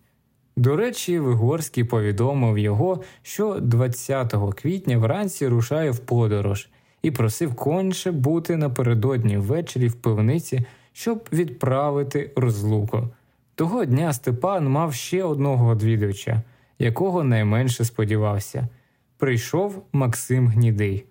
До 0.55 0.75
речі, 0.75 1.19
Вигорський 1.19 1.83
повідомив 1.83 2.57
його, 2.57 3.03
що 3.21 3.59
20 3.59 4.33
квітня 4.55 4.97
вранці 4.97 5.47
рушає 5.47 5.91
в 5.91 5.99
подорож 5.99 6.69
і 7.01 7.11
просив 7.11 7.55
конче 7.55 8.11
бути 8.11 8.57
напередодні 8.57 9.37
ввечері 9.37 9.87
в 9.87 9.95
пивниці, 9.95 10.65
щоб 10.93 11.29
відправити 11.33 12.31
розлуку. 12.35 13.09
Того 13.55 13.85
дня 13.85 14.13
Степан 14.13 14.69
мав 14.69 14.93
ще 14.93 15.23
одного 15.23 15.75
відвідувача, 15.75 16.41
якого 16.79 17.23
найменше 17.23 17.85
сподівався. 17.85 18.67
Прийшов 19.19 19.85
Максим 19.93 20.47
Гнідий, 20.47 21.05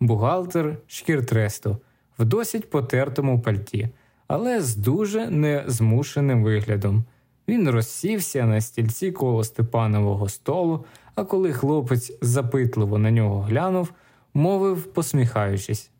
бухгалтер 0.00 0.76
шкіртресту, 0.86 1.76
в 2.18 2.24
досить 2.24 2.70
потертому 2.70 3.40
пальті, 3.40 3.88
але 4.26 4.60
з 4.60 4.76
дуже 4.76 5.30
незмушеним 5.30 6.44
виглядом. 6.44 7.04
Він 7.48 7.70
розсівся 7.70 8.46
на 8.46 8.60
стільці 8.60 9.12
коло 9.12 9.44
Степанового 9.44 10.28
столу, 10.28 10.84
а 11.14 11.24
коли 11.24 11.52
хлопець 11.52 12.12
запитливо 12.22 12.98
на 12.98 13.10
нього 13.10 13.40
глянув, 13.40 13.92
мовив, 14.34 14.82
посміхаючись. 14.82 15.90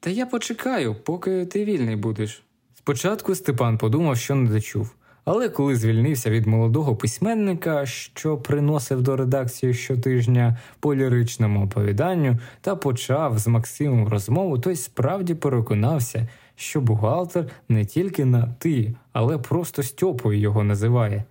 Та 0.00 0.10
я 0.10 0.26
почекаю, 0.26 0.94
поки 0.94 1.46
ти 1.46 1.64
вільний 1.64 1.96
будеш. 1.96 2.42
Спочатку 2.74 3.34
Степан 3.34 3.78
подумав, 3.78 4.16
що 4.16 4.34
не 4.34 4.50
дочув, 4.50 4.94
але 5.24 5.48
коли 5.48 5.76
звільнився 5.76 6.30
від 6.30 6.46
молодого 6.46 6.96
письменника, 6.96 7.86
що 7.86 8.36
приносив 8.36 9.02
до 9.02 9.16
редакції 9.16 9.74
щотижня 9.74 10.58
по 10.80 10.94
ліричному 10.94 11.64
оповіданню, 11.64 12.38
та 12.60 12.76
почав 12.76 13.38
з 13.38 13.46
Максимом 13.46 14.08
розмову, 14.08 14.58
той 14.58 14.76
справді 14.76 15.34
переконався, 15.34 16.28
що 16.56 16.80
бухгалтер 16.80 17.46
не 17.68 17.84
тільки 17.84 18.24
на 18.24 18.54
ти, 18.58 18.94
але 19.12 19.38
просто 19.38 19.82
Стьопою 19.82 20.38
його 20.38 20.64
називає. 20.64 21.24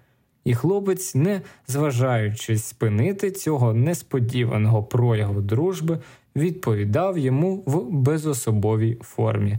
І 0.43 0.55
хлопець, 0.55 1.15
не 1.15 1.41
зважаючись 1.67 2.65
спинити 2.65 3.31
цього 3.31 3.73
несподіваного 3.73 4.83
прояву 4.83 5.41
дружби, 5.41 5.99
відповідав 6.35 7.17
йому 7.17 7.63
в 7.65 7.91
безособовій 7.91 8.97
формі. 9.01 9.57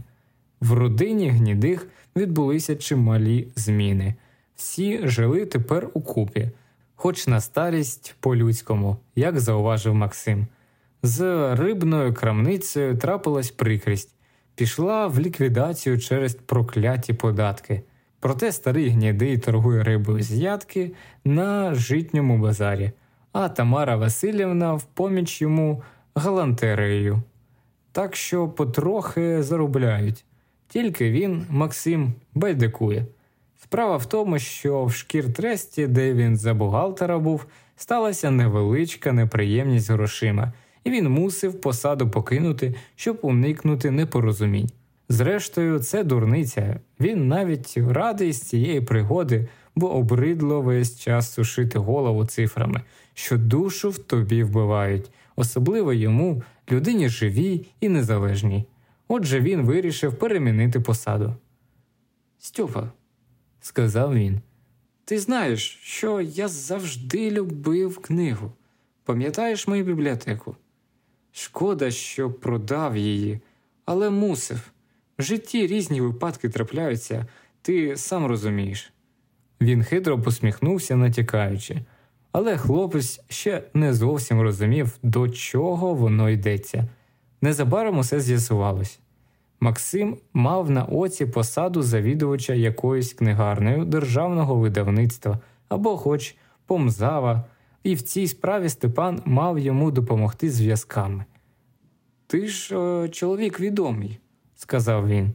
В 0.61 0.73
родині 0.73 1.29
гнідих 1.29 1.87
відбулися 2.15 2.75
чималі 2.75 3.47
зміни. 3.55 4.15
Всі 4.63 5.07
жили 5.07 5.45
тепер 5.45 5.89
у 5.93 6.01
купі, 6.01 6.49
хоч 6.95 7.27
на 7.27 7.41
старість 7.41 8.15
по-людському, 8.19 8.97
як 9.15 9.39
зауважив 9.39 9.95
Максим. 9.95 10.47
З 11.03 11.21
рибною 11.55 12.13
крамницею 12.13 12.97
трапилась 12.97 13.51
прикрість, 13.51 14.15
пішла 14.55 15.07
в 15.07 15.19
ліквідацію 15.19 15.99
через 15.99 16.35
прокляті 16.35 17.13
податки. 17.13 17.81
Проте 18.19 18.51
старий 18.51 18.89
гнідий 18.89 19.37
торгує 19.37 19.83
рибою 19.83 20.23
з 20.23 20.31
ядки 20.31 20.91
на 21.25 21.75
житньому 21.75 22.37
базарі, 22.37 22.91
а 23.31 23.49
Тамара 23.49 23.95
Васильівна 23.95 24.73
в 24.73 24.83
поміч 24.83 25.41
йому 25.41 25.83
галантерею. 26.15 27.21
Так 27.91 28.15
що 28.15 28.47
потрохи 28.47 29.43
заробляють. 29.43 30.25
Тільки 30.67 31.11
він, 31.11 31.45
Максим, 31.49 32.13
байдикує. 32.33 33.05
Справа 33.63 33.97
в 33.97 34.05
тому, 34.05 34.39
що 34.39 34.85
в 34.85 34.93
шкіртресті, 34.93 35.87
де 35.87 36.13
він 36.13 36.37
за 36.37 36.53
бухгалтера 36.53 37.19
був, 37.19 37.45
сталася 37.75 38.31
невеличка 38.31 39.11
неприємність 39.11 39.91
грошима, 39.91 40.53
і 40.83 40.91
він 40.91 41.09
мусив 41.09 41.61
посаду 41.61 42.09
покинути, 42.09 42.75
щоб 42.95 43.19
уникнути 43.21 43.91
непорозумінь. 43.91 44.69
Зрештою, 45.09 45.79
це 45.79 46.03
дурниця. 46.03 46.79
Він 46.99 47.27
навіть 47.27 47.77
радий 47.77 48.33
з 48.33 48.41
цієї 48.41 48.81
пригоди, 48.81 49.47
бо 49.75 49.95
обридло 49.95 50.61
весь 50.61 50.99
час 50.99 51.33
сушити 51.33 51.79
голову 51.79 52.25
цифрами, 52.25 52.81
що 53.13 53.37
душу 53.37 53.89
в 53.89 53.97
тобі 53.97 54.43
вбивають, 54.43 55.11
особливо 55.35 55.93
йому, 55.93 56.43
людині 56.71 57.09
живій 57.09 57.65
і 57.81 57.89
незалежній. 57.89 58.65
Отже, 59.07 59.39
він 59.39 59.61
вирішив 59.61 60.13
перемінити 60.13 60.79
посаду. 60.79 61.33
Стьопа, 62.39 62.91
сказав 63.63 64.13
він, 64.13 64.41
ти 65.05 65.19
знаєш, 65.19 65.79
що 65.83 66.21
я 66.21 66.47
завжди 66.47 67.31
любив 67.31 67.97
книгу. 67.97 68.51
Пам'ятаєш 69.03 69.67
мою 69.67 69.83
бібліотеку? 69.83 70.55
Шкода, 71.31 71.91
що 71.91 72.31
продав 72.31 72.97
її, 72.97 73.39
але 73.85 74.09
мусив. 74.09 74.71
В 75.19 75.23
житті 75.23 75.67
різні 75.67 76.01
випадки 76.01 76.49
трапляються, 76.49 77.25
ти 77.61 77.97
сам 77.97 78.25
розумієш. 78.25 78.93
Він 79.61 79.83
хитро 79.83 80.21
посміхнувся, 80.21 80.95
натякаючи, 80.95 81.79
але 82.31 82.57
хлопець 82.57 83.21
ще 83.29 83.63
не 83.73 83.93
зовсім 83.93 84.41
розумів, 84.41 84.97
до 85.03 85.29
чого 85.29 85.93
воно 85.93 86.29
йдеться. 86.29 86.87
Незабаром 87.41 87.97
усе 87.97 88.19
з'ясувалось. 88.19 88.99
Максим 89.63 90.17
мав 90.33 90.69
на 90.69 90.83
оці 90.83 91.25
посаду 91.25 91.81
завідувача 91.81 92.53
якоюсь 92.53 93.13
книгарнею 93.13 93.85
державного 93.85 94.55
видавництва 94.55 95.39
або 95.69 95.97
хоч 95.97 96.35
помзава, 96.65 97.43
і 97.83 97.95
в 97.95 98.01
цій 98.01 98.27
справі 98.27 98.69
Степан 98.69 99.21
мав 99.25 99.59
йому 99.59 99.91
допомогти 99.91 100.49
зв'язками. 100.49 101.25
Ти 102.27 102.47
ж 102.47 102.77
о, 102.77 103.07
чоловік 103.07 103.59
відомий, 103.59 104.19
сказав 104.55 105.07
він. 105.07 105.31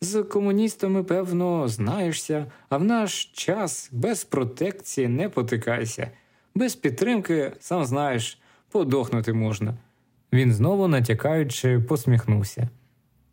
З 0.00 0.22
комуністами, 0.22 1.04
певно, 1.04 1.68
знаєшся, 1.68 2.46
а 2.68 2.76
в 2.76 2.84
наш 2.84 3.24
час 3.24 3.88
без 3.92 4.24
протекції 4.24 5.08
не 5.08 5.28
потикайся, 5.28 6.10
без 6.54 6.74
підтримки, 6.74 7.52
сам 7.60 7.84
знаєш, 7.84 8.38
подохнути 8.70 9.32
можна. 9.32 9.74
Він 10.32 10.52
знову 10.52 10.88
натякаючи, 10.88 11.80
посміхнувся. 11.80 12.68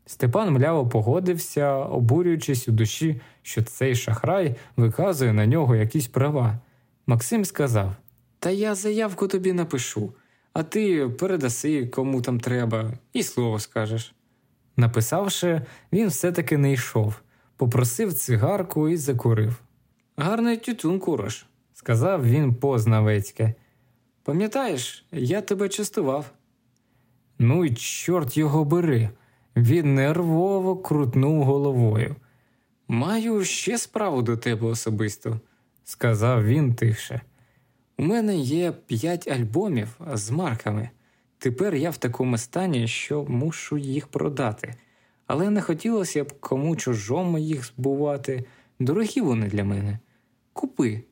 Степан 0.06 0.54
мляво 0.54 0.88
погодився, 0.88 1.74
обурюючись 1.74 2.68
у 2.68 2.72
душі, 2.72 3.22
що 3.42 3.64
цей 3.64 3.96
шахрай 3.96 4.56
виказує 4.78 5.34
на 5.34 5.46
нього 5.46 5.76
якісь 5.76 6.08
права. 6.08 6.60
Максим 7.08 7.46
сказав: 7.46 7.96
Та 8.40 8.50
я 8.50 8.76
заявку 8.76 9.28
тобі 9.28 9.54
напишу, 9.54 10.14
а 10.54 10.64
ти 10.64 11.10
передаси 11.10 11.88
кому 11.88 12.22
там 12.22 12.40
треба, 12.40 12.92
і 13.14 13.24
слово 13.24 13.60
скажеш. 13.60 14.16
Написавши, 14.78 15.62
він 15.94 16.08
все-таки 16.08 16.58
не 16.58 16.74
йшов, 16.74 17.16
попросив 17.58 18.14
цигарку 18.14 18.90
і 18.90 18.98
закурив. 18.98 19.62
Гарний 20.18 20.58
тютюн 20.58 21.00
куриш, 21.00 21.46
сказав 21.74 22.26
він 22.26 22.56
познавецьке. 22.56 23.54
Пам'ятаєш, 24.24 25.06
я 25.12 25.42
тебе 25.42 25.70
частував. 25.70 26.32
Ну 27.40 27.66
й 27.66 27.76
чорт 27.76 28.38
його 28.38 28.66
бери. 28.66 29.10
Він 29.56 29.96
нервово 29.96 30.78
крутнув 30.78 31.44
головою. 31.44 32.16
Маю 32.88 33.44
ще 33.44 33.78
справу 33.78 34.22
до 34.22 34.38
тебе 34.38 34.68
особисто, 34.68 35.40
сказав 35.84 36.46
він 36.46 36.76
тихше. 36.76 37.22
У 37.98 38.04
мене 38.04 38.36
є 38.38 38.72
п'ять 38.72 39.28
альбомів 39.28 40.00
з 40.14 40.32
марками. 40.32 40.90
Тепер 41.38 41.76
я 41.76 41.90
в 41.90 41.98
такому 41.98 42.38
стані, 42.38 42.88
що 42.88 43.24
мушу 43.24 43.78
їх 43.78 44.08
продати, 44.08 44.76
але 45.28 45.50
не 45.50 45.62
хотілося 45.62 46.24
б 46.24 46.40
кому 46.40 46.76
чужому 46.76 47.38
їх 47.38 47.66
збувати. 47.66 48.46
Дорогі 48.80 49.22
вони 49.22 49.48
для 49.48 49.64
мене. 49.64 50.00
Купи, 50.54 51.04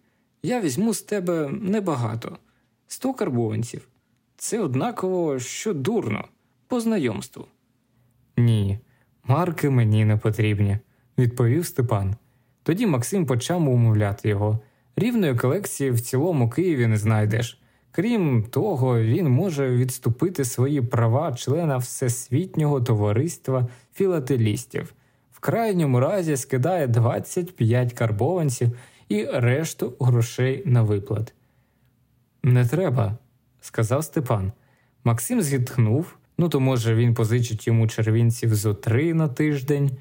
я 0.44 0.62
візьму 0.62 0.94
з 0.94 1.02
тебе 1.02 1.50
небагато, 1.50 2.38
сто 2.88 3.14
карбованців. 3.14 3.88
Це 4.38 4.60
однаково, 4.60 5.40
що 5.40 5.74
дурно, 5.74 6.28
по 6.68 6.80
знайомству. 6.80 7.46
Ні, 8.40 8.80
марки 9.24 9.70
мені 9.70 10.06
не 10.06 10.18
потрібні, 10.18 10.78
відповів 11.18 11.66
Степан. 11.66 12.16
Тоді 12.64 12.88
Максим 12.88 13.26
почав 13.26 13.70
умовляти 13.70 14.30
його. 14.30 14.60
Рівної 14.96 15.36
колекції 15.36 15.92
в 15.92 16.02
цілому 16.02 16.50
Києві 16.50 16.88
не 16.88 16.98
знайдеш. 16.98 17.62
Крім 17.92 18.44
того, 18.44 19.00
він 19.00 19.30
може 19.30 19.70
відступити 19.70 20.46
свої 20.46 20.82
права 20.82 21.34
члена 21.34 21.78
Всесвітнього 21.78 22.82
товариства 22.82 23.68
філателістів. 23.94 24.94
В 25.32 25.40
крайньому 25.40 26.00
разі 26.00 26.38
скидає 26.38 26.88
25 26.88 27.94
карбованців 27.94 28.78
і 29.10 29.26
решту 29.26 29.94
грошей 30.00 30.64
на 30.66 30.82
виплат. 30.82 31.34
Не 32.44 32.66
треба, 32.66 33.18
сказав 33.62 34.04
Степан. 34.04 34.52
Максим 35.04 35.42
зітхнув, 35.42 36.19
Ну 36.42 36.50
то, 36.50 36.60
може, 36.60 36.96
він 36.96 37.14
позичить 37.14 37.68
йому 37.68 37.88
червінців 37.88 38.56
зо 38.56 38.74
три 38.74 39.14
на 39.14 39.28
тиждень. 39.28 39.92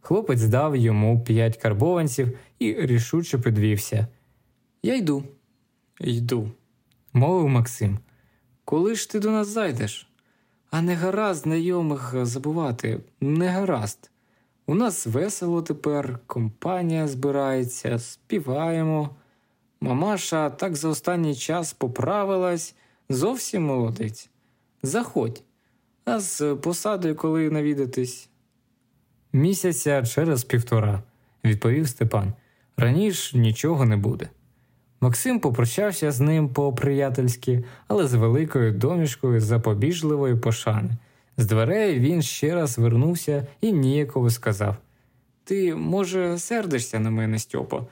Хлопець 0.00 0.42
дав 0.42 0.76
йому 0.76 1.20
п'ять 1.20 1.56
карбованців 1.56 2.38
і 2.58 2.74
рішуче 2.74 3.38
підвівся. 3.38 4.06
Я 4.82 4.96
йду, 4.96 5.24
йду, 6.00 6.50
мовив 7.12 7.48
Максим. 7.48 7.98
Коли 8.64 8.94
ж 8.94 9.10
ти 9.10 9.20
до 9.20 9.30
нас 9.30 9.48
зайдеш? 9.48 10.08
А 10.70 10.82
не 10.82 10.94
гаразд 10.94 11.42
знайомих 11.42 12.14
забувати, 12.22 13.00
не 13.20 13.48
гаразд. 13.48 14.10
У 14.66 14.74
нас 14.74 15.06
весело 15.06 15.62
тепер, 15.62 16.18
компанія 16.26 17.08
збирається, 17.08 17.98
співаємо. 17.98 19.10
Мамаша 19.80 20.50
так 20.50 20.76
за 20.76 20.88
останній 20.88 21.34
час 21.34 21.72
поправилась, 21.72 22.74
зовсім 23.08 23.64
молодець. 23.64 24.30
Заходь, 24.82 25.42
а 26.08 26.20
з 26.20 26.54
посадою 26.54 27.14
коли 27.14 27.50
навідатись? 27.50 28.28
Місяця 29.32 30.02
через 30.02 30.44
півтора, 30.44 31.02
відповів 31.44 31.88
Степан. 31.88 32.32
Раніше 32.76 33.38
нічого 33.38 33.84
не 33.84 33.96
буде. 33.96 34.28
Максим 35.00 35.40
попрощався 35.40 36.12
з 36.12 36.20
ним 36.20 36.48
по-приятельськи, 36.48 37.64
але 37.88 38.06
з 38.06 38.14
великою 38.14 38.72
домішкою 38.72 39.40
запобіжливої 39.40 40.36
пошани. 40.36 40.90
З 41.36 41.46
дверей 41.46 42.00
він 42.00 42.22
ще 42.22 42.54
раз 42.54 42.78
вернувся 42.78 43.46
і 43.60 43.72
ніяково 43.72 44.30
сказав: 44.30 44.76
Ти, 45.44 45.74
може, 45.74 46.38
сердишся 46.38 46.98
на 46.98 47.10
мене, 47.10 47.38
Стьопо? 47.38 47.86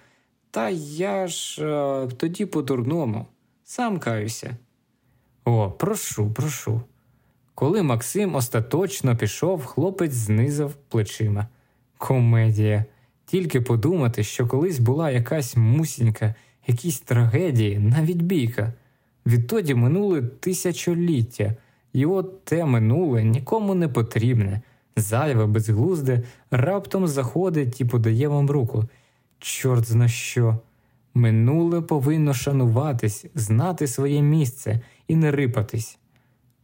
Та 0.50 0.68
я 0.70 1.26
ж 1.26 1.66
а, 1.66 2.08
тоді 2.16 2.46
по-дурному, 2.46 3.26
сам 3.64 3.98
каюся. 3.98 4.56
О, 5.44 5.70
прошу, 5.70 6.32
прошу. 6.32 6.82
Коли 7.56 7.82
Максим 7.82 8.34
остаточно 8.34 9.16
пішов, 9.16 9.64
хлопець 9.64 10.12
знизав 10.12 10.74
плечима. 10.88 11.46
Комедія. 11.98 12.84
Тільки 13.26 13.60
подумати, 13.60 14.22
що 14.22 14.46
колись 14.46 14.78
була 14.78 15.10
якась 15.10 15.56
мусінька, 15.56 16.34
якісь 16.66 17.00
трагедії, 17.00 17.78
навіть 17.78 18.22
бійка. 18.22 18.72
Відтоді 19.26 19.74
минули 19.74 20.22
тисячоліття, 20.22 21.54
і 21.92 22.06
от 22.06 22.44
те 22.44 22.64
минуле 22.64 23.24
нікому 23.24 23.74
не 23.74 23.88
потрібне, 23.88 24.60
зайве, 24.96 25.46
безглузде, 25.46 26.22
раптом 26.50 27.06
заходить 27.06 27.80
і 27.80 27.84
подає 27.84 28.28
вам 28.28 28.50
руку. 28.50 28.84
Чорт 29.38 29.84
зна 29.84 30.08
що. 30.08 30.58
Минуле 31.14 31.80
повинно 31.80 32.34
шануватись, 32.34 33.26
знати 33.34 33.86
своє 33.86 34.22
місце 34.22 34.80
і 35.08 35.16
не 35.16 35.30
рипатись. 35.30 35.98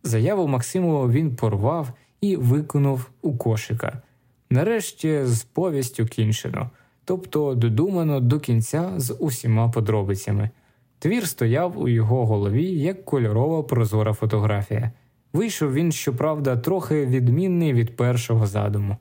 Заяву 0.02 0.48
Максимова 0.48 1.08
він 1.08 1.36
порвав 1.36 1.92
і 2.20 2.36
виконав 2.36 3.10
у 3.22 3.36
кошика. 3.36 4.02
Нарешті 4.50 5.20
з 5.24 5.42
повістю 5.42 6.06
кінчено, 6.06 6.70
тобто 7.04 7.54
додумано 7.54 8.20
до 8.20 8.40
кінця 8.40 8.92
з 8.96 9.14
усіма 9.14 9.68
подробицями. 9.68 10.50
Твір 10.98 11.28
стояв 11.28 11.78
у 11.78 11.88
його 11.88 12.26
голові 12.26 12.64
як 12.64 13.04
кольорова 13.04 13.62
прозора 13.62 14.12
фотографія. 14.12 14.92
Вийшов 15.32 15.72
він, 15.72 15.92
щоправда, 15.92 16.56
трохи 16.56 17.06
відмінний 17.06 17.72
від 17.72 17.96
першого 17.96 18.46
задуму. 18.46 18.96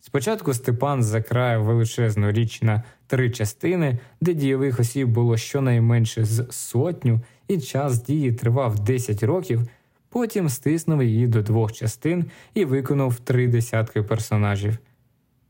Спочатку 0.00 0.54
Степан 0.54 1.02
закраїв 1.02 1.62
величезну 1.62 2.32
річ 2.32 2.62
на 2.62 2.82
три 3.06 3.30
частини, 3.30 3.98
де 4.20 4.34
дієвих 4.34 4.80
осіб 4.80 5.08
було 5.08 5.36
щонайменше 5.36 6.24
з 6.24 6.46
сотню, 6.50 7.20
і 7.48 7.58
час 7.58 8.02
дії 8.02 8.32
тривав 8.32 8.78
10 8.78 9.22
років, 9.22 9.60
потім 10.08 10.48
стиснув 10.48 11.02
її 11.02 11.26
до 11.26 11.42
двох 11.42 11.72
частин 11.72 12.24
і 12.54 12.64
виконав 12.64 13.20
три 13.20 13.46
десятки 13.46 14.02
персонажів. 14.02 14.78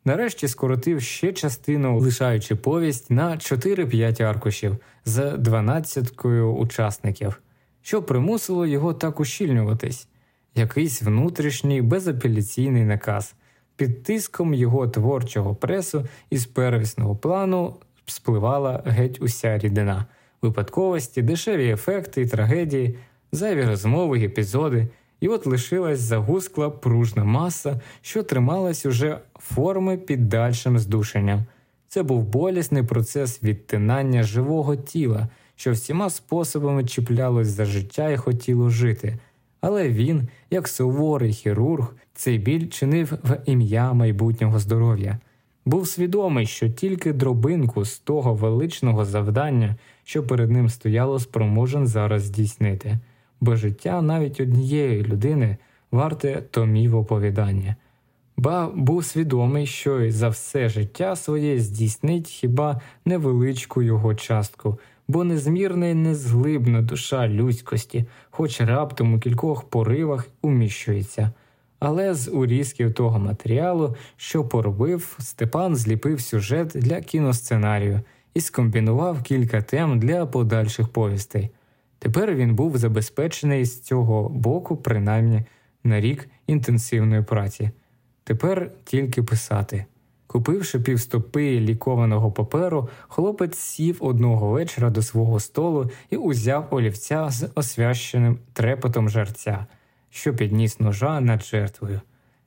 Нарешті 0.05 0.49
скоротив 0.49 1.03
ще 1.03 1.33
частину, 1.33 1.99
лишаючи 1.99 2.55
повість 2.55 3.11
на 3.11 3.37
4-5 3.37 4.23
аркушів 4.23 4.77
з 5.05 5.37
12 5.37 6.25
учасників, 6.59 7.41
що 7.83 8.03
примусило 8.03 8.67
його 8.67 8.95
так 8.95 9.21
ущільнюватись, 9.21 10.09
якийсь 10.55 11.03
внутрішній 11.03 11.83
безапеляційний 11.83 12.85
наказ. 12.85 13.35
Під 13.77 14.03
тиском 14.03 14.55
його 14.55 14.89
творчого 14.89 15.55
пресу 15.55 16.07
із 16.31 16.47
первісного 16.47 17.17
плану 17.17 17.77
спливала 18.07 18.83
геть 18.87 19.23
уся 19.23 19.59
рідина, 19.59 20.07
випадковості, 20.43 21.23
дешеві 21.23 21.71
ефекти 21.71 22.23
і 22.23 22.27
трагедії, 22.27 22.99
зайві 23.33 23.65
розмови, 23.65 24.25
епізоди, 24.25 24.89
і 25.21 25.29
от 25.29 25.47
лишилась 25.47 26.01
загускла 26.01 26.71
пружна 26.71 27.25
маса, 27.25 27.81
що 28.01 28.23
трималась 28.23 28.87
уже 28.87 29.19
форми 29.39 29.97
під 29.97 30.29
дальшим 30.29 30.79
здушенням. 30.79 31.45
Це 31.89 32.03
був 32.03 32.23
болісний 32.25 32.83
процес 32.83 33.43
відтинання 33.43 34.23
живого 34.23 34.77
тіла, 34.77 35.29
що 35.57 35.73
всіма 35.73 36.11
способами 36.11 36.85
чіплялось 36.85 37.49
за 37.49 37.65
життя 37.65 38.11
і 38.11 38.17
хотіло 38.17 38.71
жити. 38.71 39.19
Але 39.61 39.89
він, 39.89 40.29
як 40.51 40.69
суворий 40.69 41.33
хірург, 41.33 41.95
цей 42.15 42.39
біль 42.39 42.69
чинив 42.69 43.13
в 43.23 43.39
ім'я 43.47 43.93
майбутнього 43.93 44.59
здоров'я, 44.59 45.19
був 45.67 45.89
свідомий, 45.89 46.47
що 46.47 46.69
тільки 46.69 47.13
дробинку 47.13 47.85
з 47.85 47.99
того 47.99 48.35
величного 48.35 49.05
завдання, 49.05 49.77
що 50.05 50.27
перед 50.27 50.51
ним 50.51 50.69
стояло, 50.69 51.19
спроможен 51.19 51.87
зараз 51.87 52.23
здійснити, 52.23 52.99
бо 53.41 53.57
життя 53.57 54.03
навіть 54.03 54.41
однієї 54.41 55.05
людини 55.05 55.57
варте 55.93 56.43
томів 56.51 56.97
оповідання. 56.97 57.77
Ба 58.37 58.71
був 58.75 59.05
свідомий, 59.05 59.67
що 59.67 60.01
й 60.01 60.11
за 60.11 60.29
все 60.29 60.69
життя 60.69 61.17
своє 61.17 61.61
здійснить 61.61 62.29
хіба 62.29 62.81
невеличку 63.05 63.83
його 63.83 64.15
частку 64.15 64.79
бо 65.09 65.25
незмірна 65.25 65.87
й 65.87 65.95
незглибна 65.95 66.83
душа 66.83 67.29
людськості, 67.29 68.05
хоч 68.31 68.61
раптом 68.61 69.15
у 69.15 69.21
кількох 69.21 69.65
поривах 69.65 70.29
уміщується. 70.43 71.31
Але 71.79 72.15
з 72.15 72.31
урізків 72.31 72.95
того 72.95 73.19
матеріалу, 73.19 73.97
що 74.17 74.45
поробив, 74.45 75.17
Степан 75.21 75.77
зліпив 75.77 76.21
сюжет 76.21 76.69
для 76.69 77.01
кіносценарію 77.01 78.01
і 78.35 78.41
скомбінував 78.41 79.23
кілька 79.23 79.63
тем 79.63 79.99
для 79.99 80.27
подальших 80.27 80.89
повістей. 80.89 81.51
Тепер 81.99 82.35
він 82.35 82.55
був 82.55 82.79
забезпечений 82.79 83.65
з 83.65 83.81
цього 83.81 84.29
боку, 84.29 84.77
принаймні 84.77 85.43
на 85.85 86.01
рік 86.01 86.29
інтенсивної 86.47 87.23
праці. 87.23 87.71
Тепер 88.25 88.71
тільки 88.85 89.23
писати. 89.23 89.85
Купивши 90.27 90.81
півстопи 90.81 91.61
лікованого 91.61 92.33
паперу, 92.33 92.89
хлопець 93.09 93.59
сів 93.59 93.97
одного 94.01 94.51
вечора 94.51 94.91
до 94.91 95.03
свого 95.03 95.41
столу 95.41 95.91
і 96.11 96.17
узяв 96.17 96.67
олівця 96.71 97.31
з 97.31 97.49
освященим 97.55 98.39
трепотом 98.53 99.09
жерця, 99.09 99.67
що 100.11 100.35
підніс 100.35 100.81
ножа 100.81 101.21
над 101.21 101.43
жертвою. 101.43 102.01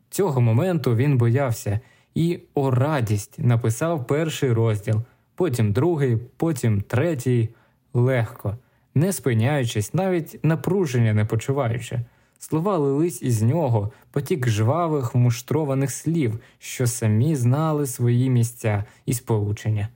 Цього 0.09 0.41
моменту 0.41 0.95
він 0.95 1.17
боявся 1.17 1.79
і, 2.15 2.39
о 2.53 2.71
радість, 2.71 3.39
написав 3.39 4.07
перший 4.07 4.53
розділ, 4.53 5.01
потім 5.35 5.71
другий, 5.71 6.17
потім 6.37 6.81
третій, 6.81 7.49
легко, 7.93 8.57
не 8.95 9.13
спиняючись, 9.13 9.93
навіть 9.93 10.39
напруження 10.43 11.13
не 11.13 11.25
почуваючи. 11.25 11.99
Слова 12.39 12.77
лились 12.77 13.21
із 13.21 13.41
нього, 13.41 13.91
потік 14.11 14.47
жвавих 14.47 15.15
муштрованих 15.15 15.91
слів, 15.91 16.39
що 16.59 16.87
самі 16.87 17.35
знали 17.35 17.87
свої 17.87 18.29
місця 18.29 18.83
і 19.05 19.13
сполучення. 19.13 19.89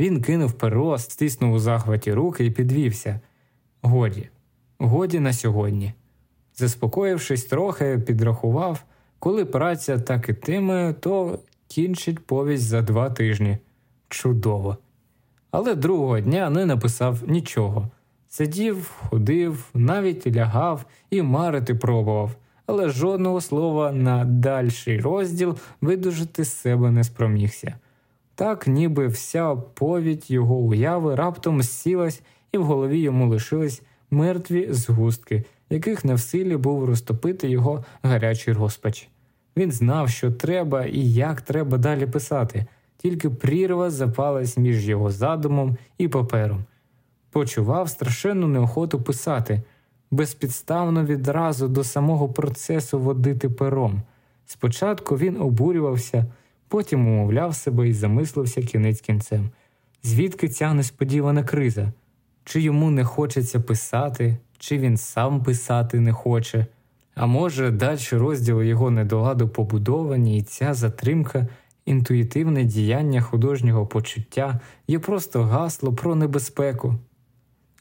Він 0.00 0.22
кинув 0.22 0.52
перо, 0.52 0.98
стиснув 0.98 1.52
у 1.52 1.58
захваті 1.58 2.12
руки 2.12 2.46
і 2.46 2.50
підвівся. 2.50 3.20
Годі, 3.82 4.28
годі 4.78 5.20
на 5.20 5.32
сьогодні. 5.32 5.92
Заспокоївшись 6.54 7.44
трохи, 7.44 7.98
підрахував, 8.06 8.84
коли 9.18 9.44
праця 9.44 9.98
так 9.98 10.28
ітиме, 10.28 10.94
то 11.00 11.38
кінчить 11.68 12.26
повість 12.26 12.64
за 12.64 12.82
два 12.82 13.10
тижні. 13.10 13.58
Чудово. 14.08 14.76
Але 15.50 15.74
другого 15.74 16.20
дня 16.20 16.50
не 16.50 16.66
написав 16.66 17.18
нічого. 17.28 17.90
Сидів, 18.34 18.90
ходив, 19.08 19.70
навіть 19.74 20.26
лягав 20.26 20.84
і 21.10 21.22
марити 21.22 21.74
пробував, 21.74 22.30
але 22.66 22.88
жодного 22.88 23.40
слова 23.40 23.92
на 23.92 24.24
дальший 24.24 25.00
розділ 25.00 25.56
видужити 25.80 26.44
з 26.44 26.52
себе 26.52 26.90
не 26.90 27.04
спромігся. 27.04 27.74
Так, 28.34 28.66
ніби 28.66 29.06
вся 29.06 29.54
повідь 29.54 30.30
його 30.30 30.54
уяви 30.54 31.14
раптом 31.14 31.62
сілась, 31.62 32.22
і 32.52 32.58
в 32.58 32.64
голові 32.64 32.98
йому 32.98 33.28
лишились 33.28 33.82
мертві 34.10 34.68
згустки, 34.70 35.44
яких 35.70 36.04
не 36.04 36.14
в 36.14 36.20
силі 36.20 36.56
був 36.56 36.84
розтопити 36.84 37.48
його 37.48 37.84
гарячий 38.02 38.54
розпач. 38.54 39.08
Він 39.56 39.72
знав, 39.72 40.08
що 40.08 40.32
треба 40.32 40.84
і 40.84 41.12
як 41.12 41.40
треба 41.40 41.78
далі 41.78 42.06
писати, 42.06 42.66
тільки 42.96 43.30
прірва 43.30 43.90
запалась 43.90 44.56
між 44.56 44.88
його 44.88 45.10
задумом 45.10 45.76
і 45.98 46.08
папером 46.08 46.64
почував 47.32 47.88
страшенну 47.88 48.48
неохоту 48.48 49.02
писати, 49.02 49.62
безпідставно 50.10 51.04
відразу 51.04 51.68
до 51.68 51.84
самого 51.84 52.28
процесу 52.28 52.98
водити 52.98 53.48
пером. 53.48 54.02
Спочатку 54.46 55.16
він 55.16 55.40
обурювався, 55.40 56.26
потім 56.68 57.08
умовляв 57.08 57.54
себе 57.54 57.88
і 57.88 57.92
замислився 57.92 58.62
кінець 58.62 59.00
кінцем. 59.00 59.50
Звідки 60.02 60.48
ця 60.48 60.74
несподівана 60.74 61.44
криза? 61.44 61.92
Чи 62.44 62.60
йому 62.60 62.90
не 62.90 63.04
хочеться 63.04 63.60
писати, 63.60 64.36
чи 64.58 64.78
він 64.78 64.96
сам 64.96 65.42
писати 65.42 66.00
не 66.00 66.12
хоче, 66.12 66.66
а 67.14 67.26
може, 67.26 67.70
далі 67.70 67.98
розділи 68.12 68.66
його 68.66 68.90
недоладу 68.90 69.48
побудовані, 69.48 70.38
і 70.38 70.42
ця 70.42 70.74
затримка, 70.74 71.46
інтуїтивне 71.84 72.64
діяння 72.64 73.20
художнього 73.20 73.86
почуття 73.86 74.60
є 74.88 74.98
просто 74.98 75.42
гасло 75.42 75.92
про 75.92 76.14
небезпеку. 76.14 76.98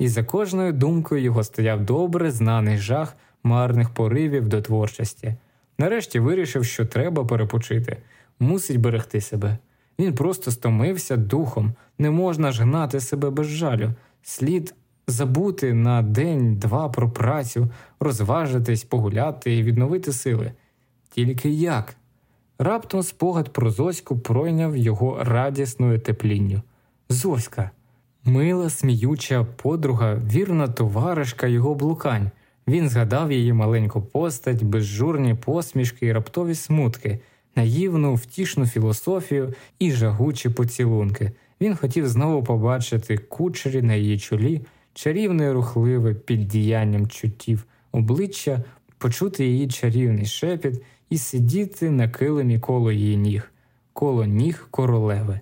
І 0.01 0.07
за 0.07 0.23
кожною 0.23 0.73
думкою 0.73 1.21
його 1.21 1.43
стояв 1.43 1.85
добре 1.85 2.31
знаний 2.31 2.77
жах 2.77 3.15
марних 3.43 3.89
поривів 3.89 4.47
до 4.47 4.61
творчості. 4.61 5.35
Нарешті 5.77 6.19
вирішив, 6.19 6.65
що 6.65 6.85
треба 6.85 7.25
перепочити, 7.25 7.97
мусить 8.39 8.79
берегти 8.79 9.21
себе. 9.21 9.57
Він 9.99 10.15
просто 10.15 10.51
стомився 10.51 11.17
духом, 11.17 11.73
не 11.97 12.11
можна 12.11 12.51
ж 12.51 12.63
гнати 12.63 12.99
себе 12.99 13.29
без 13.29 13.47
жалю, 13.47 13.93
слід 14.23 14.75
забути 15.07 15.73
на 15.73 16.01
день-два 16.01 16.89
про 16.89 17.09
працю, 17.09 17.69
розважитись, 17.99 18.83
погуляти 18.83 19.57
і 19.57 19.63
відновити 19.63 20.13
сили. 20.13 20.51
Тільки 21.09 21.49
як? 21.49 21.95
Раптом 22.59 23.03
спогад 23.03 23.53
про 23.53 23.71
Зоську 23.71 24.19
пройняв 24.19 24.77
його 24.77 25.23
радісною 25.23 25.99
теплінню. 25.99 26.61
Зоська, 27.09 27.71
мила, 28.25 28.69
сміюча 28.69 29.43
подруга, 29.43 30.15
вірна 30.15 30.67
товаришка 30.67 31.47
його 31.47 31.75
блукань. 31.75 32.31
Він 32.67 32.89
згадав 32.89 33.31
її 33.31 33.53
маленьку 33.53 34.01
постать, 34.01 34.63
безжурні 34.63 35.35
посмішки 35.35 36.05
і 36.05 36.11
раптові 36.11 36.55
смутки, 36.55 37.19
наївну, 37.55 38.15
втішну 38.15 38.67
філософію 38.67 39.53
і 39.79 39.91
жагучі 39.91 40.49
поцілунки. 40.49 41.31
Він 41.61 41.75
хотів 41.75 42.07
знову 42.07 42.43
побачити 42.43 43.17
кучері 43.17 43.81
на 43.81 43.93
її 43.95 44.19
чолі, 44.19 44.61
чарівне 44.93 45.45
і 45.45 45.51
рухливе 45.51 46.13
під 46.13 46.47
діянням 46.47 47.07
чуттів, 47.07 47.65
обличчя, 47.91 48.63
почути 48.97 49.45
її 49.45 49.67
чарівний 49.67 50.25
шепіт 50.25 50.81
і 51.09 51.17
сидіти 51.17 51.89
на 51.89 52.09
килимі 52.09 52.59
коло 52.59 52.91
її 52.91 53.17
ніг, 53.17 53.51
коло 53.93 54.25
ніг 54.25 54.67
королеви. 54.71 55.39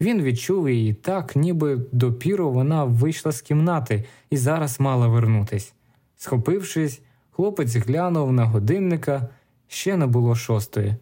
Він 0.00 0.22
відчув 0.22 0.70
її 0.70 0.94
так, 0.94 1.36
ніби 1.36 1.80
допіру 1.92 2.50
вона 2.50 2.84
вийшла 2.84 3.32
з 3.32 3.40
кімнати 3.40 4.04
і 4.30 4.36
зараз 4.36 4.80
мала 4.80 5.06
вернутись. 5.08 5.74
Схопившись, 6.16 7.00
хлопець 7.30 7.76
глянув 7.76 8.32
на 8.32 8.44
годинника 8.44 9.28
ще 9.68 9.96
не 9.96 10.06
було 10.06 10.34
шостої, 10.34 10.96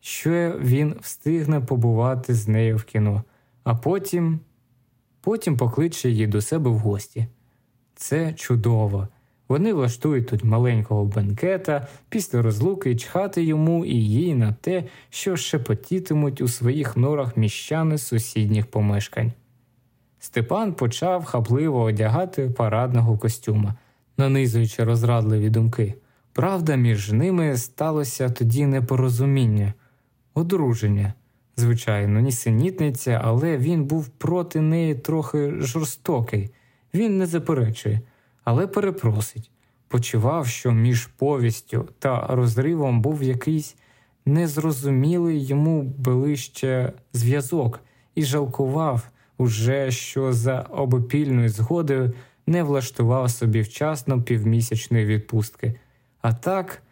що 0.00 0.58
він 0.60 0.94
встигне 1.00 1.60
побувати 1.60 2.34
з 2.34 2.48
нею 2.48 2.76
в 2.76 2.84
кіно, 2.84 3.24
а 3.64 3.74
потім 3.74 4.40
потім 5.20 5.56
покличе 5.56 6.10
її 6.10 6.26
до 6.26 6.42
себе 6.42 6.70
в 6.70 6.78
гості. 6.78 7.26
Це 7.94 8.32
чудово. 8.32 9.08
Вони 9.50 9.72
влаштують 9.72 10.26
тут 10.26 10.44
маленького 10.44 11.04
бенкета 11.04 11.86
після 12.08 12.42
розлуки 12.42 12.96
чхати 12.96 13.44
йому 13.44 13.84
і 13.84 13.94
їй 13.94 14.34
на 14.34 14.52
те, 14.52 14.84
що 15.08 15.36
шепотітимуть 15.36 16.40
у 16.40 16.48
своїх 16.48 16.96
норах 16.96 17.36
міщани 17.36 17.98
сусідніх 17.98 18.66
помешкань. 18.66 19.32
Степан 20.18 20.72
почав 20.72 21.24
хапливо 21.24 21.82
одягати 21.82 22.50
парадного 22.50 23.18
костюма, 23.18 23.74
нанизуючи 24.18 24.84
розрадливі 24.84 25.50
думки. 25.50 25.94
Правда, 26.32 26.76
між 26.76 27.12
ними 27.12 27.56
сталося 27.56 28.30
тоді 28.30 28.66
непорозуміння, 28.66 29.74
одруження. 30.34 31.14
Звичайно, 31.56 32.20
нісенітниця, 32.20 33.20
але 33.24 33.56
він 33.56 33.84
був 33.84 34.08
проти 34.08 34.60
неї 34.60 34.94
трохи 34.94 35.52
жорстокий. 35.58 36.50
Він 36.94 37.18
не 37.18 37.26
заперечує, 37.26 38.00
але 38.44 38.66
перепросить. 38.66 39.50
Почував, 39.88 40.46
що 40.46 40.72
між 40.72 41.06
повістю 41.06 41.88
та 41.98 42.26
розривом 42.26 43.00
був 43.02 43.22
якийсь 43.22 43.76
незрозумілий 44.26 45.46
йому 45.46 45.82
ближче 45.82 46.92
зв'язок, 47.12 47.80
і 48.14 48.22
жалкував 48.22 49.08
уже, 49.38 49.90
що 49.90 50.32
за 50.32 50.60
обопільною 50.60 51.48
згодою 51.48 52.12
не 52.46 52.62
влаштував 52.62 53.30
собі 53.30 53.60
вчасно 53.60 54.22
півмісячної 54.22 55.06
відпустки. 55.06 55.74
А 56.20 56.32
так 56.32 56.82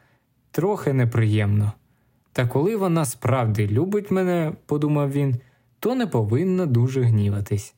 трохи 0.50 0.92
неприємно. 0.92 1.72
Та 2.32 2.46
коли 2.46 2.76
вона 2.76 3.04
справді 3.04 3.68
любить 3.68 4.10
мене, 4.10 4.52
подумав 4.66 5.12
він, 5.12 5.36
то 5.80 5.94
не 5.94 6.06
повинна 6.06 6.66
дуже 6.66 7.02
гніватись. 7.02 7.74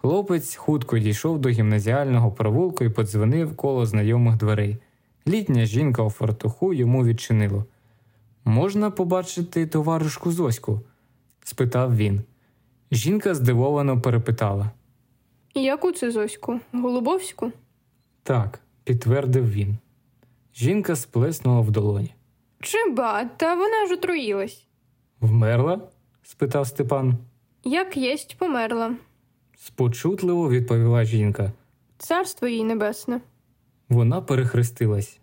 Хлопець 0.00 0.54
хутко 0.56 0.98
дійшов 0.98 1.38
до 1.38 1.48
гімназіального 1.48 2.32
провулку 2.32 2.84
і 2.84 2.90
подзвонив 2.90 3.56
коло 3.56 3.86
знайомих 3.86 4.36
дверей. 4.36 4.76
Літня 5.26 5.64
жінка 5.66 6.02
у 6.02 6.10
фартуху 6.10 6.72
йому 6.74 7.04
відчинило. 7.04 7.64
Можна 8.44 8.90
побачити 8.90 9.66
товаришку 9.66 10.32
Зоську? 10.32 10.80
спитав 11.44 11.96
він. 11.96 12.22
Жінка 12.92 13.34
здивовано 13.34 14.00
перепитала. 14.00 14.70
Яку 15.54 15.92
це 15.92 16.10
Зоську? 16.10 16.60
Голубовську? 16.72 17.52
Так, 18.22 18.60
підтвердив 18.84 19.50
він. 19.50 19.76
Жінка 20.54 20.96
сплеснула 20.96 21.60
в 21.60 21.70
долоні. 21.70 22.14
Чи 22.60 22.78
ба, 22.90 23.24
та 23.24 23.54
вона 23.54 23.86
ж 23.86 23.94
отруїлась. 23.94 24.66
Вмерла? 25.20 25.80
спитав 26.22 26.66
Степан. 26.66 27.14
Як 27.64 27.96
єсть, 27.96 28.36
померла. 28.38 28.94
Спочутливо 29.62 30.50
відповіла 30.50 31.04
жінка. 31.04 31.52
Царство 31.98 32.48
їй 32.48 32.64
небесне. 32.64 33.20
Вона 33.88 34.20
перехрестилась. 34.20 35.18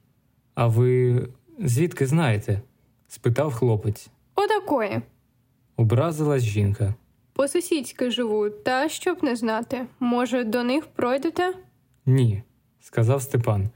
А 0.55 0.67
ви 0.67 1.21
звідки 1.59 2.07
знаєте? 2.07 2.61
спитав 3.07 3.53
хлопець. 3.53 4.09
Отакої. 4.35 5.01
Образилась 5.77 6.43
жінка. 6.43 6.93
По 7.33 7.47
сусідськи 7.47 8.11
живу, 8.11 8.49
та 8.49 8.89
щоб 8.89 9.23
не 9.23 9.35
знати. 9.35 9.85
Може, 9.99 10.43
до 10.43 10.63
них 10.63 10.87
пройдете? 10.87 11.53
Ні, 12.05 12.43
сказав 12.79 13.21
Степан. 13.21 13.69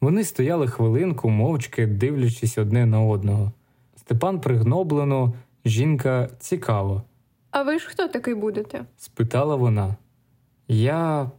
Вони 0.00 0.24
стояли 0.24 0.68
хвилинку, 0.68 1.28
мовчки 1.30 1.86
дивлячись 1.86 2.58
одне 2.58 2.86
на 2.86 3.00
одного. 3.00 3.52
Степан 3.96 4.40
пригноблено, 4.40 5.32
жінка 5.64 6.28
цікаво. 6.38 7.02
А 7.50 7.62
ви 7.62 7.78
ж 7.78 7.86
хто 7.88 8.08
такий 8.08 8.34
будете? 8.34 8.84
спитала 8.96 9.56
вона. 9.56 9.96
Я 10.68 11.30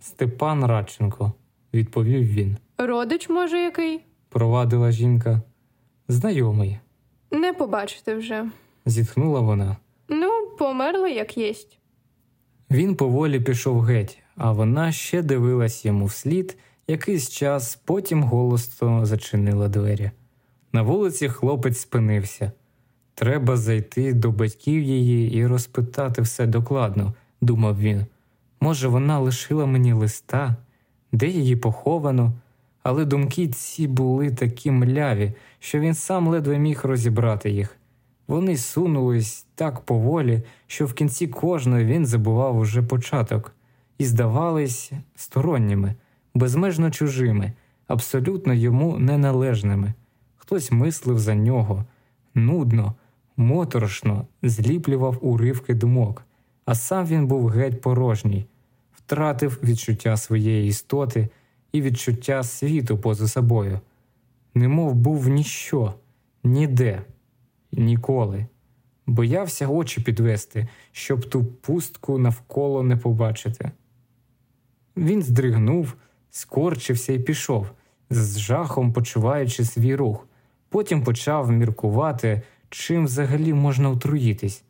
Степан 0.00 0.64
Радченко, 0.66 1.32
відповів 1.74 2.24
він. 2.24 2.56
Родич, 2.78 3.28
може, 3.28 3.58
який? 3.58 4.00
Провадила 4.28 4.90
жінка. 4.90 5.42
Знайомий, 6.08 6.78
Не 7.30 7.52
побачите 7.52 8.14
вже. 8.14 8.50
зітхнула 8.86 9.40
вона. 9.40 9.76
Ну, 10.08 10.28
померла, 10.58 11.08
як 11.08 11.36
єсть. 11.38 11.78
Він 12.70 12.96
поволі 12.96 13.40
пішов 13.40 13.80
геть, 13.80 14.18
а 14.36 14.52
вона 14.52 14.92
ще 14.92 15.22
дивилась 15.22 15.84
йому 15.84 16.04
вслід 16.06 16.56
якийсь 16.88 17.30
час, 17.30 17.76
потім 17.84 18.22
голосно 18.22 19.06
зачинила 19.06 19.68
двері. 19.68 20.10
На 20.72 20.82
вулиці 20.82 21.28
хлопець 21.28 21.78
спинився. 21.78 22.52
Треба 23.14 23.56
зайти 23.56 24.12
до 24.12 24.30
батьків 24.30 24.82
її 24.82 25.34
і 25.34 25.46
розпитати 25.46 26.22
все 26.22 26.46
докладно, 26.46 27.14
думав 27.40 27.80
він. 27.80 28.06
Може, 28.60 28.88
вона 28.88 29.18
лишила 29.18 29.66
мені 29.66 29.92
листа, 29.92 30.56
де 31.12 31.28
її 31.28 31.56
поховано, 31.56 32.32
але 32.82 33.04
думки 33.04 33.48
ці 33.48 33.88
були 33.88 34.30
такі 34.30 34.70
мляві, 34.70 35.32
що 35.58 35.80
він 35.80 35.94
сам 35.94 36.28
ледве 36.28 36.58
міг 36.58 36.80
розібрати 36.84 37.50
їх. 37.50 37.76
Вони 38.28 38.56
сунулись 38.56 39.46
так 39.54 39.80
поволі, 39.80 40.42
що 40.66 40.86
в 40.86 40.92
кінці 40.92 41.26
кожної 41.26 41.84
він 41.84 42.06
забував 42.06 42.58
уже 42.58 42.82
початок, 42.82 43.52
і 43.98 44.04
здавались 44.04 44.92
сторонніми, 45.16 45.94
безмежно 46.34 46.90
чужими, 46.90 47.52
абсолютно 47.86 48.54
йому 48.54 48.98
неналежними. 48.98 49.94
Хтось 50.36 50.72
мислив 50.72 51.18
за 51.18 51.34
нього, 51.34 51.84
нудно, 52.34 52.94
моторошно 53.36 54.26
зліплював 54.42 55.18
уривки 55.20 55.74
думок, 55.74 56.24
а 56.66 56.74
сам 56.74 57.06
він 57.06 57.26
був 57.26 57.48
геть 57.48 57.80
порожній, 57.80 58.46
втратив 58.92 59.60
відчуття 59.62 60.16
своєї 60.16 60.68
істоти 60.68 61.28
і 61.72 61.82
відчуття 61.82 62.42
світу 62.42 62.98
поза 62.98 63.28
собою, 63.28 63.80
немов 64.54 64.94
був 64.94 65.28
ніщо, 65.28 65.94
ніде, 66.44 67.02
ніколи. 67.72 68.46
Боявся 69.06 69.68
очі 69.68 70.00
підвести, 70.00 70.68
щоб 70.92 71.28
ту 71.30 71.44
пустку 71.44 72.18
навколо 72.18 72.82
не 72.82 72.96
побачити. 72.96 73.70
Він 74.96 75.22
здригнув, 75.22 75.94
скорчився 76.30 77.12
і 77.12 77.18
пішов, 77.18 77.70
з 78.10 78.38
жахом 78.38 78.92
почуваючи 78.92 79.64
свій 79.64 79.94
рух. 79.94 80.28
Потім 80.68 81.04
почав 81.04 81.50
міркувати, 81.50 82.42
чим 82.70 83.04
взагалі 83.04 83.54
можна 83.54 83.90
отруїтись 83.90 84.64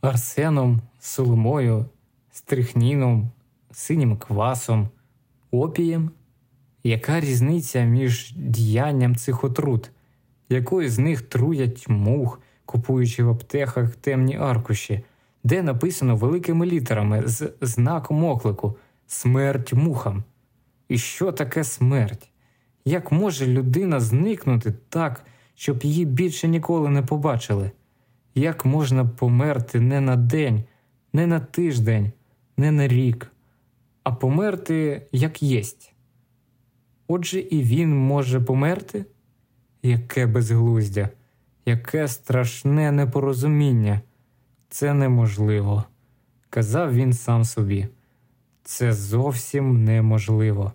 арсеном, 0.00 0.80
соломою, 0.98 1.86
стрихніном, 2.30 3.30
синім 3.72 4.16
квасом, 4.16 4.88
опієм. 5.50 6.10
Яка 6.84 7.20
різниця 7.20 7.84
між 7.84 8.32
діянням 8.36 9.16
цих 9.16 9.44
отрут? 9.44 9.90
Якою 10.48 10.90
з 10.90 10.98
них 10.98 11.22
труять 11.22 11.88
мух, 11.88 12.40
купуючи 12.64 13.24
в 13.24 13.30
аптеках 13.30 13.96
темні 13.96 14.36
аркуші, 14.36 15.04
де 15.44 15.62
написано 15.62 16.16
великими 16.16 16.66
літерами 16.66 17.22
з 17.26 17.52
знаком 17.60 18.24
оклику 18.24 18.76
Смерть 19.06 19.72
мухам? 19.72 20.24
І 20.88 20.98
що 20.98 21.32
таке 21.32 21.64
смерть? 21.64 22.30
Як 22.84 23.12
може 23.12 23.46
людина 23.46 24.00
зникнути 24.00 24.74
так, 24.88 25.24
щоб 25.54 25.82
її 25.82 26.04
більше 26.04 26.48
ніколи 26.48 26.88
не 26.88 27.02
побачили? 27.02 27.70
Як 28.38 28.64
можна 28.64 29.04
померти 29.04 29.80
не 29.80 30.00
на 30.00 30.16
день, 30.16 30.64
не 31.12 31.26
на 31.26 31.40
тиждень, 31.40 32.12
не 32.56 32.72
на 32.72 32.88
рік, 32.88 33.32
а 34.02 34.12
померти 34.12 35.06
як 35.12 35.42
єсть? 35.42 35.92
Отже, 37.08 37.40
і 37.40 37.62
він 37.62 37.96
може 37.96 38.40
померти? 38.40 39.04
Яке 39.82 40.26
безглуздя, 40.26 41.08
яке 41.66 42.08
страшне 42.08 42.92
непорозуміння. 42.92 44.00
Це 44.68 44.94
неможливо, 44.94 45.84
казав 46.50 46.94
він 46.94 47.12
сам 47.12 47.44
собі. 47.44 47.88
Це 48.62 48.92
зовсім 48.92 49.84
неможливо. 49.84 50.72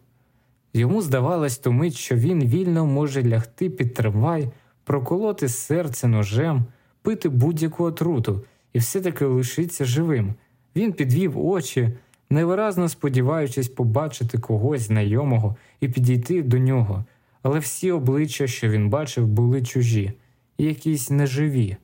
Йому 0.73 1.01
здавалось 1.01 1.57
ту 1.57 1.71
мить, 1.71 1.95
що 1.95 2.15
він 2.15 2.45
вільно 2.45 2.85
може 2.85 3.23
лягти 3.23 3.69
під 3.69 3.93
трамвай, 3.93 4.51
проколоти 4.83 5.49
серце 5.49 6.07
ножем, 6.07 6.65
пити 7.01 7.29
будь-яку 7.29 7.83
отруту 7.83 8.43
і 8.73 8.79
все-таки 8.79 9.25
лишиться 9.25 9.85
живим. 9.85 10.33
Він 10.75 10.93
підвів 10.93 11.45
очі, 11.45 11.89
невиразно 12.29 12.89
сподіваючись 12.89 13.67
побачити 13.67 14.37
когось 14.37 14.81
знайомого 14.81 15.55
і 15.79 15.89
підійти 15.89 16.43
до 16.43 16.57
нього, 16.57 17.05
але 17.43 17.59
всі 17.59 17.91
обличчя, 17.91 18.47
що 18.47 18.69
він 18.69 18.89
бачив, 18.89 19.27
були 19.27 19.61
чужі 19.61 20.13
якісь 20.57 21.09
неживі. 21.09 21.77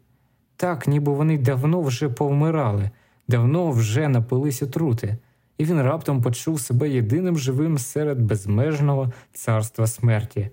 Так, 0.56 0.88
ніби 0.88 1.14
вони 1.14 1.38
давно 1.38 1.82
вже 1.82 2.10
повмирали, 2.10 2.90
давно 3.28 3.72
вже 3.72 4.08
напились 4.08 4.64
отрути 4.64 5.18
і 5.58 5.66
він 5.66 5.82
раптом 5.82 6.22
почув 6.22 6.60
себе 6.60 6.90
єдиним 6.90 7.38
живим 7.38 7.78
серед 7.78 8.22
безмежного 8.22 9.14
царства 9.34 9.88
смерті. 9.88 10.50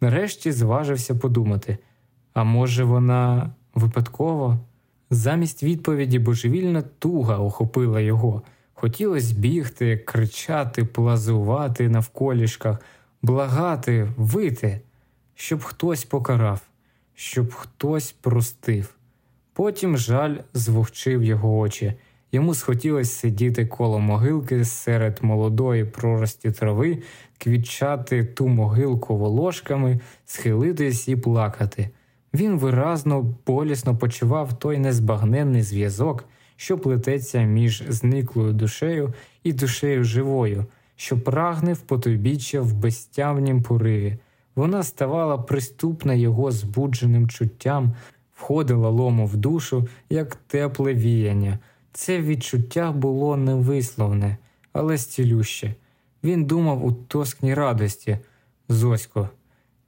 Нарешті 0.00 0.52
зважився 0.52 1.14
подумати 1.14 1.78
а 2.36 2.44
може, 2.44 2.84
вона 2.84 3.50
випадково? 3.76 4.58
Замість 5.10 5.62
відповіді 5.62 6.18
божевільна 6.18 6.82
туга 6.82 7.38
охопила 7.38 8.00
його. 8.00 8.42
Хотілося 8.74 9.34
бігти, 9.34 9.96
кричати, 9.96 10.84
плазувати 10.84 11.88
навколішках, 11.88 12.78
благати, 13.22 14.12
вити, 14.16 14.80
щоб 15.34 15.62
хтось 15.62 16.04
покарав, 16.04 16.60
щоб 17.14 17.52
хтось 17.52 18.12
простив. 18.12 18.94
Потім 19.52 19.96
жаль 19.96 20.36
звовчив 20.54 21.24
його 21.24 21.58
очі. 21.58 21.94
Йому 22.32 22.54
схотілося 22.54 23.10
сидіти 23.10 23.66
коло 23.66 23.98
могилки 23.98 24.64
серед 24.64 25.18
молодої 25.22 25.84
прорості 25.84 26.50
трави, 26.50 27.02
квітчати 27.38 28.24
ту 28.24 28.48
могилку 28.48 29.16
волошками, 29.16 30.00
схилитись 30.24 31.08
і 31.08 31.16
плакати. 31.16 31.90
Він 32.36 32.58
виразно, 32.58 33.34
болісно 33.46 33.96
почував 33.96 34.58
той 34.58 34.78
незбагненний 34.78 35.62
зв'язок, 35.62 36.24
що 36.56 36.78
плететься 36.78 37.42
між 37.42 37.82
зниклою 37.88 38.52
душею 38.52 39.14
і 39.42 39.52
душею 39.52 40.04
живою, 40.04 40.66
що 40.96 41.20
прагне 41.20 41.72
в 41.72 41.78
потойбіччя 41.78 42.60
в 42.60 42.72
безтямнім 42.72 43.62
пориві. 43.62 44.18
Вона 44.56 44.82
ставала 44.82 45.38
приступна 45.38 46.14
його 46.14 46.50
збудженим 46.50 47.28
чуттям, 47.28 47.94
входила 48.34 48.88
лому 48.88 49.26
в 49.26 49.36
душу, 49.36 49.88
як 50.10 50.34
тепле 50.34 50.94
віяння. 50.94 51.58
Це 51.92 52.20
відчуття 52.20 52.92
було 52.92 53.36
невисловне, 53.36 54.36
але 54.72 54.98
стілюще. 54.98 55.74
Він 56.24 56.44
думав 56.44 56.84
у 56.84 56.92
тоскній 56.92 57.54
радості 57.54 58.18
Зосько, 58.68 59.28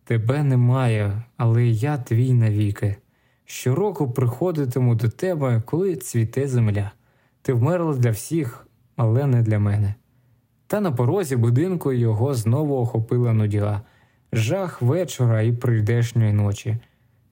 тебе 0.09 0.43
немає, 0.43 1.23
але 1.37 1.67
я 1.67 1.99
твій 1.99 2.33
навіки. 2.33 2.97
Щороку 3.45 4.11
приходитиму 4.11 4.95
до 4.95 5.09
тебе, 5.09 5.63
коли 5.67 5.97
цвіте 5.97 6.49
земля. 6.49 6.91
Ти 7.43 7.53
вмерла 7.53 7.95
для 7.95 8.11
всіх, 8.11 8.67
але 8.97 9.27
не 9.27 9.43
для 9.43 9.59
мене. 9.59 9.95
Та 10.67 10.81
на 10.81 10.93
порозі 10.93 11.37
будинку 11.37 11.93
його 11.93 12.35
знову 12.35 12.77
охопила 12.77 13.33
нудіга, 13.33 13.81
жах 14.33 14.83
вечора 14.83 15.43
і 15.43 15.53
прийдешньої 15.53 16.33
ночі. 16.33 16.77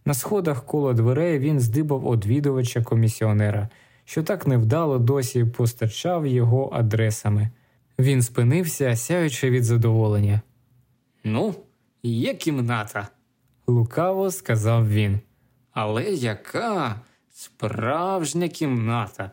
На 0.05 0.15
сходах 0.15 0.67
коло 0.67 0.93
дверей 0.93 1.39
він 1.39 1.61
здибав 1.61 2.07
одвідувача 2.07 2.83
комісіонера 2.83 3.69
що 4.07 4.23
так 4.23 4.47
невдало 4.47 4.99
досі 4.99 5.45
постачав 5.45 6.27
його 6.27 6.71
адресами. 6.73 7.49
Він 7.99 8.23
спинився, 8.23 8.97
сяючи 8.97 9.51
від 9.51 9.65
задоволення. 9.65 10.41
Ну, 11.25 11.55
є 12.03 12.35
кімната, 12.35 13.09
лукаво 13.67 14.31
сказав 14.31 14.89
він. 14.89 15.21
Але 15.73 16.05
яка 16.05 17.01
справжня 17.31 18.49
кімната? 18.49 19.31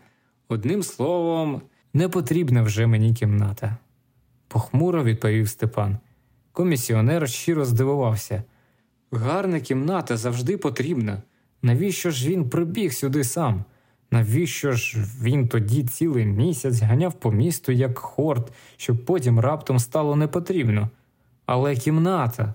Одним 0.48 0.84
словом, 0.84 1.62
не 1.94 2.10
потрібна 2.10 2.62
вже 2.62 2.88
мені 2.88 3.14
кімната, 3.14 3.78
похмуро 4.48 5.04
відповів 5.04 5.50
Степан. 5.50 5.98
Комісіонер 6.52 7.30
щиро 7.30 7.66
здивувався. 7.66 8.44
Гарна 9.12 9.60
кімната 9.60 10.18
завжди 10.18 10.58
потрібна. 10.58 11.22
Навіщо 11.62 12.12
ж 12.12 12.30
він 12.30 12.50
прибіг 12.50 12.94
сюди 12.94 13.24
сам? 13.24 13.66
Навіщо 14.12 14.72
ж 14.72 15.06
він 15.22 15.48
тоді 15.48 15.84
цілий 15.84 16.26
місяць 16.26 16.82
ганяв 16.82 17.14
по 17.14 17.32
місту 17.32 17.72
як 17.72 17.98
хорт, 17.98 18.54
щоб 18.78 19.06
потім 19.06 19.40
раптом 19.40 19.80
стало 19.80 20.16
непотрібно? 20.16 20.90
Але 21.54 21.76
кімната, 21.76 22.54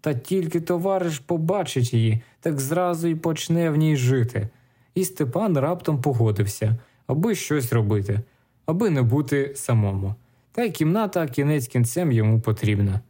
та 0.00 0.14
тільки 0.14 0.60
товариш 0.60 1.18
побачить 1.18 1.94
її, 1.94 2.22
так 2.40 2.60
зразу 2.60 3.08
й 3.08 3.14
почне 3.14 3.70
в 3.70 3.76
ній 3.76 3.96
жити. 3.96 4.48
І 4.94 5.04
Степан 5.04 5.58
раптом 5.58 6.02
погодився, 6.02 6.76
аби 7.06 7.34
щось 7.34 7.72
робити, 7.72 8.20
аби 8.66 8.90
не 8.90 9.02
бути 9.02 9.52
самому. 9.56 10.14
Та 10.52 10.62
й 10.62 10.70
кімната 10.70 11.28
кінець 11.28 11.68
кінцем 11.68 12.12
йому 12.12 12.40
потрібна. 12.40 13.00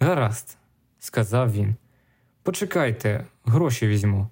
Гаразд, 0.00 0.56
сказав 0.98 1.52
він. 1.52 1.74
Почекайте, 2.42 3.26
гроші 3.44 3.86
візьму 3.86 4.28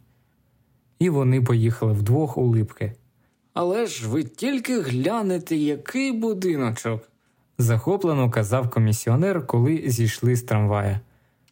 і 0.99 1.11
вони 1.11 1.43
поїхали 1.43 1.93
вдвох 1.93 2.39
у 2.39 2.47
липки. 2.47 2.93
Але 3.55 3.87
ж 3.87 4.09
ви 4.09 4.25
тільки 4.25 4.81
глянете, 4.81 5.57
який 5.57 6.13
будиночок, 6.13 7.11
захоплено 7.59 8.31
казав 8.31 8.71
комісіонер, 8.71 9.47
коли 9.47 9.83
зійшли 9.87 10.37
з 10.37 10.43
трамвая. 10.43 11.01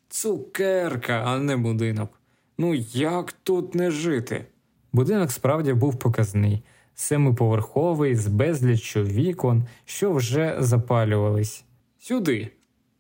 Цукерка, 0.09 1.23
а 1.27 1.39
не 1.39 1.57
будинок. 1.57 2.21
Ну 2.59 2.75
як 2.93 3.33
тут 3.33 3.75
не 3.75 3.91
жити? 3.91 4.45
Будинок 4.93 5.31
справді 5.33 5.73
був 5.73 5.99
показний, 5.99 6.63
семиповерховий, 6.95 8.17
з 8.17 8.27
безліччю 8.27 9.03
вікон, 9.03 9.65
що 9.85 10.13
вже 10.13 10.57
запалювались. 10.59 11.65
Сюди, 11.99 12.51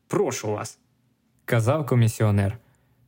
прошу 0.09 0.49
вас, 0.49 0.79
казав 1.45 1.87
комісіонер. 1.87 2.59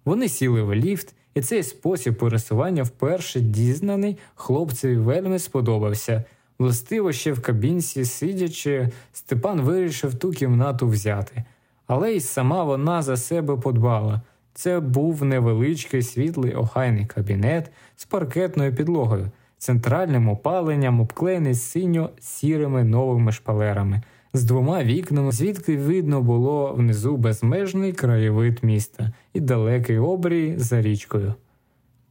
Вони 0.04 0.28
сіли 0.28 0.62
в 0.62 0.74
ліфт, 0.74 1.14
і 1.34 1.42
цей 1.42 1.62
спосіб 1.62 2.18
пересування 2.18 2.82
вперше 2.82 3.40
дізнаний 3.40 4.18
хлопцеві 4.34 4.96
вельми 4.96 5.38
сподобався. 5.38 6.24
Властиво 6.58 7.12
ще 7.12 7.32
в 7.32 7.42
кабінці, 7.42 8.04
сидячи, 8.04 8.88
Степан 9.12 9.60
вирішив 9.60 10.14
ту 10.14 10.30
кімнату 10.30 10.88
взяти, 10.88 11.44
але 11.86 12.12
й 12.12 12.20
сама 12.20 12.64
вона 12.64 13.02
за 13.02 13.16
себе 13.16 13.56
подбала. 13.56 14.20
Це 14.54 14.80
був 14.80 15.24
невеличкий 15.24 16.02
світлий 16.02 16.54
охайний 16.54 17.06
кабінет 17.06 17.70
з 17.96 18.04
паркетною 18.04 18.74
підлогою, 18.74 19.30
центральним 19.58 20.28
опаленням, 20.28 21.00
обклеєний 21.00 21.54
синьо 21.54 22.10
сірими 22.20 22.84
новими 22.84 23.32
шпалерами 23.32 24.02
з 24.32 24.44
двома 24.44 24.84
вікнами, 24.84 25.32
звідки 25.32 25.76
видно 25.76 26.22
було 26.22 26.72
внизу 26.72 27.16
безмежний 27.16 27.92
краєвид 27.92 28.58
міста 28.62 29.12
і 29.32 29.40
далекий 29.40 29.98
обрій 29.98 30.54
за 30.58 30.82
річкою. 30.82 31.34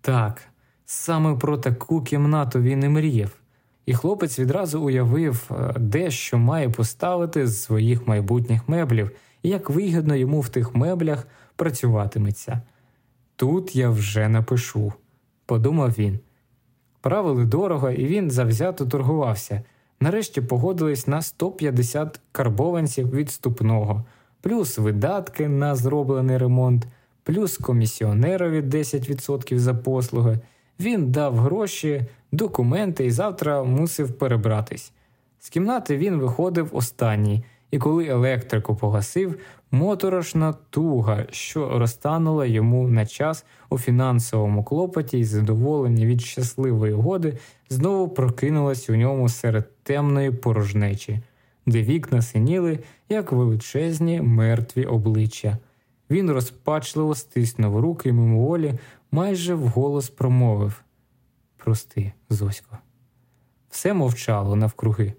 Так, 0.01 0.41
саме 0.85 1.35
про 1.35 1.57
таку 1.57 2.01
кімнату 2.01 2.61
він 2.61 2.83
і 2.83 2.89
мріяв, 2.89 3.31
і 3.87 3.93
хлопець 3.93 4.39
відразу 4.39 4.81
уявив, 4.81 5.51
е, 5.51 5.73
де 5.79 6.11
що 6.11 6.37
має 6.37 6.69
поставити 6.69 7.47
з 7.47 7.63
своїх 7.63 8.07
майбутніх 8.07 8.69
меблів, 8.69 9.11
і 9.43 9.49
як 9.49 9.69
вигідно 9.69 10.15
йому 10.15 10.41
в 10.41 10.49
тих 10.49 10.75
меблях 10.75 11.27
працюватиметься. 11.55 12.61
Тут 13.35 13.75
я 13.75 13.89
вже 13.89 14.27
напишу, 14.27 14.93
подумав 15.45 15.89
він. 15.97 16.19
Правили 17.01 17.45
дорого, 17.45 17.91
і 17.91 18.05
він 18.05 18.31
завзято 18.31 18.85
торгувався. 18.85 19.63
Нарешті 19.99 20.41
погодились 20.41 21.07
на 21.07 21.21
150 21.21 22.19
карбованців 22.31 23.11
відступного, 23.11 24.05
плюс 24.41 24.77
видатки 24.77 25.47
на 25.47 25.75
зроблений 25.75 26.37
ремонт, 26.37 26.87
плюс 27.23 27.57
комісіонерові 27.57 28.61
10% 28.61 29.57
за 29.57 29.73
послуги. 29.73 30.39
Він 30.79 31.11
дав 31.11 31.35
гроші, 31.37 32.05
документи 32.31 33.05
і 33.05 33.11
завтра 33.11 33.63
мусив 33.63 34.17
перебратись. 34.17 34.91
З 35.39 35.49
кімнати 35.49 35.97
він 35.97 36.15
виходив 36.15 36.69
останній, 36.71 37.43
і 37.71 37.77
коли 37.77 38.07
електрику 38.07 38.75
погасив, 38.75 39.35
моторошна 39.71 40.53
туга, 40.69 41.25
що 41.31 41.79
розтанула 41.79 42.45
йому 42.45 42.87
на 42.87 43.05
час 43.05 43.45
у 43.69 43.77
фінансовому 43.77 44.63
клопоті 44.63 45.19
і 45.19 45.23
задоволення 45.23 46.05
від 46.05 46.21
щасливої 46.21 46.93
годи, 46.93 47.37
знову 47.69 48.09
прокинулась 48.09 48.89
у 48.89 48.95
ньому 48.95 49.29
серед 49.29 49.83
темної 49.83 50.31
порожнечі, 50.31 51.19
де 51.65 51.81
вікна 51.83 52.21
синіли, 52.21 52.79
як 53.09 53.31
величезні 53.31 54.21
мертві 54.21 54.85
обличчя. 54.85 55.57
Він 56.09 56.31
розпачливо 56.31 57.15
стиснув 57.15 57.79
руки 57.79 58.13
мимоволі 58.13 58.73
майже 59.11 59.55
вголос 59.55 60.09
промовив 60.09 60.83
Прости, 61.57 62.13
Зосько. 62.29 62.77
Все 63.69 63.93
мовчало 63.93 64.55
навкруги, 64.55 65.13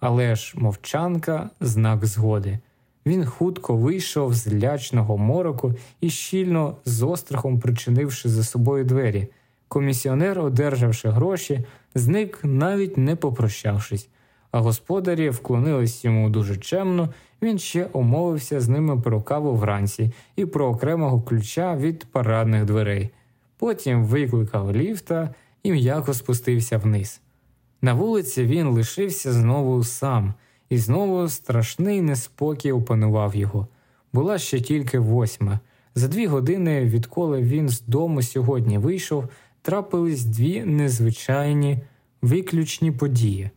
але 0.00 0.36
ж 0.36 0.54
мовчанка 0.56 1.50
знак 1.60 2.06
згоди. 2.06 2.58
Він 3.06 3.26
хутко 3.26 3.76
вийшов 3.76 4.34
з 4.34 4.54
лячного 4.54 5.18
мороку 5.18 5.74
і 6.00 6.10
щільно 6.10 6.76
з 6.84 7.02
острахом 7.02 7.60
причинивши 7.60 8.28
за 8.28 8.44
собою 8.44 8.84
двері. 8.84 9.28
Комісіонер, 9.68 10.40
одержавши 10.40 11.08
гроші, 11.08 11.64
зник, 11.94 12.40
навіть 12.42 12.98
не 12.98 13.16
попрощавшись, 13.16 14.08
а 14.50 14.60
господарі 14.60 15.30
вклонились 15.30 16.04
йому 16.04 16.30
дуже 16.30 16.56
чемно, 16.56 17.08
він 17.42 17.58
ще 17.58 17.86
умовився 17.92 18.60
з 18.60 18.68
ними 18.68 19.00
про 19.00 19.22
каву 19.22 19.54
вранці 19.54 20.12
і 20.36 20.46
про 20.46 20.66
окремого 20.66 21.22
ключа 21.22 21.76
від 21.76 22.04
парадних 22.04 22.64
дверей. 22.64 23.10
Потім 23.62 24.04
викликав 24.04 24.76
ліфта 24.76 25.34
і 25.62 25.72
м'яко 25.72 26.14
спустився 26.14 26.78
вниз. 26.78 27.20
На 27.82 27.94
вулиці 27.94 28.44
він 28.44 28.68
лишився 28.68 29.32
знову 29.32 29.84
сам, 29.84 30.34
і 30.68 30.78
знову 30.78 31.28
страшний 31.28 32.02
неспокій 32.02 32.72
опанував 32.72 33.36
його. 33.36 33.68
Була 34.12 34.38
ще 34.38 34.60
тільки 34.60 34.98
восьма. 34.98 35.60
За 35.94 36.08
дві 36.08 36.26
години, 36.26 36.84
відколи 36.84 37.42
він 37.42 37.68
з 37.68 37.80
дому 37.80 38.22
сьогодні 38.22 38.78
вийшов, 38.78 39.28
трапились 39.62 40.24
дві 40.24 40.64
незвичайні 40.64 41.78
виключні 42.22 42.92
події. 42.92 43.50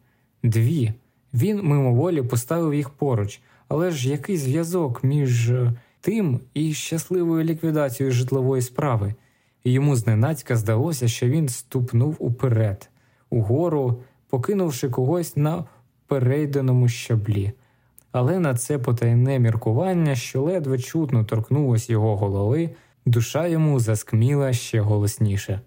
Дві. 0.43 0.93
Він 1.33 1.63
мимоволі 1.63 2.21
поставив 2.21 2.73
їх 2.73 2.89
поруч, 2.89 3.39
але 3.67 3.91
ж 3.91 4.09
який 4.09 4.37
зв'язок 4.37 5.03
між 5.03 5.49
е, 5.49 5.73
тим 6.01 6.39
і 6.53 6.73
щасливою 6.73 7.43
ліквідацією 7.43 8.13
житлової 8.13 8.61
справи? 8.61 9.13
І 9.65 9.71
йому 9.71 9.95
зненацька 9.95 10.55
здалося, 10.55 11.07
що 11.07 11.27
він 11.27 11.49
ступнув 11.49 12.15
уперед, 12.19 12.89
угору, 13.29 14.01
покинувши 14.29 14.89
когось 14.89 15.37
на 15.37 15.65
перейденому 16.07 16.87
щаблі. 16.89 17.53
Але 18.11 18.39
на 18.39 18.55
це 18.55 18.79
потайне 18.79 19.39
міркування, 19.39 20.15
що 20.15 20.41
ледве 20.41 20.79
чутно 20.79 21.23
торкнулось 21.23 21.89
його 21.89 22.15
голови, 22.15 22.69
душа 23.05 23.47
йому 23.47 23.79
заскміла 23.79 24.53
ще 24.53 24.81
голосніше. 24.81 25.61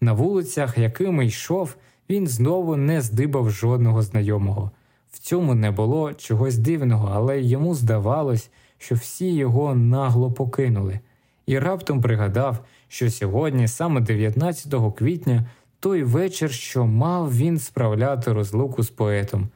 На 0.00 0.12
вулицях, 0.12 0.78
якими 0.78 1.26
йшов, 1.26 1.76
він 2.10 2.26
знову 2.26 2.76
не 2.76 3.00
здибав 3.00 3.50
жодного 3.50 4.02
знайомого. 4.02 4.70
В 5.10 5.18
цьому 5.18 5.54
не 5.54 5.70
було 5.70 6.12
чогось 6.12 6.58
дивного, 6.58 7.10
але 7.14 7.40
йому 7.40 7.74
здавалось, 7.74 8.50
що 8.78 8.94
всі 8.94 9.34
його 9.34 9.74
нагло 9.74 10.32
покинули, 10.32 11.00
і 11.46 11.58
раптом 11.58 12.00
пригадав, 12.00 12.58
що 12.88 13.10
сьогодні, 13.10 13.68
саме 13.68 14.00
19 14.00 14.74
квітня, 14.96 15.44
той 15.80 16.02
вечір, 16.02 16.50
що 16.50 16.86
мав 16.86 17.36
він 17.36 17.58
справляти 17.58 18.32
розлуку 18.32 18.82
з 18.82 18.90
поетом. 18.90 19.48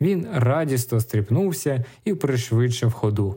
Він 0.00 0.26
радісно 0.34 1.00
стріпнувся 1.00 1.84
і 2.04 2.14
пришвидшив 2.14 2.92
ходу. 2.92 3.36